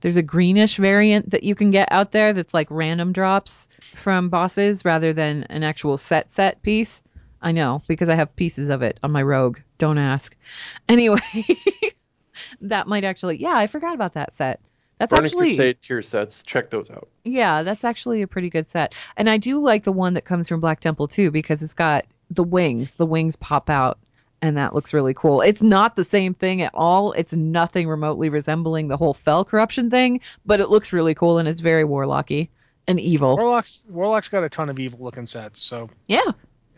[0.00, 4.28] there's a greenish variant that you can get out there that's like random drops from
[4.28, 7.02] bosses rather than an actual set set piece.
[7.40, 9.58] I know because I have pieces of it on my rogue.
[9.78, 10.36] Don't ask.
[10.88, 11.20] Anyway,
[12.60, 14.60] that might actually yeah, I forgot about that set.
[14.98, 16.42] That's Burning actually Crusade tier sets.
[16.42, 17.08] Check those out.
[17.24, 18.94] yeah, that's actually a pretty good set.
[19.16, 22.04] And I do like the one that comes from Black Temple too because it's got
[22.30, 22.94] the wings.
[22.94, 23.98] The wings pop out
[24.44, 25.40] and that looks really cool.
[25.40, 27.12] It's not the same thing at all.
[27.12, 31.48] It's nothing remotely resembling the whole fell corruption thing, but it looks really cool and
[31.48, 32.48] it's very warlocky
[32.86, 33.36] and evil.
[33.36, 35.60] Warlock's Warlock's got a ton of evil looking sets.
[35.62, 36.32] So Yeah.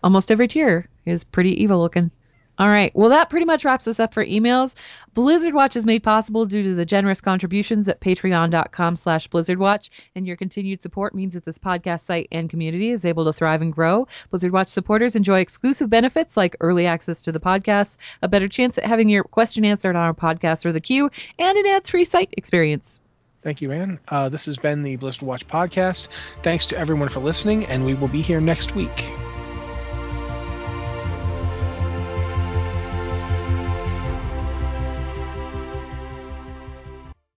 [0.05, 2.13] Almost every tier is pretty evil looking.
[2.59, 2.91] All right.
[2.95, 4.75] Well, that pretty much wraps us up for emails.
[5.13, 10.27] Blizzard Watch is made possible due to the generous contributions at patreon.com slash blizzardwatch, and
[10.27, 13.75] your continued support means that this podcast site and community is able to thrive and
[13.75, 14.09] grow.
[14.31, 18.79] Blizzard Watch supporters enjoy exclusive benefits like early access to the podcast, a better chance
[18.79, 22.33] at having your question answered on our podcast or the queue, and an ads-free site
[22.39, 23.01] experience.
[23.43, 23.99] thank you, Anne.
[24.09, 26.09] Uh, this has been the Blizzard Watch podcast.
[26.43, 29.13] Thanks to everyone for listening, and we will be here next week.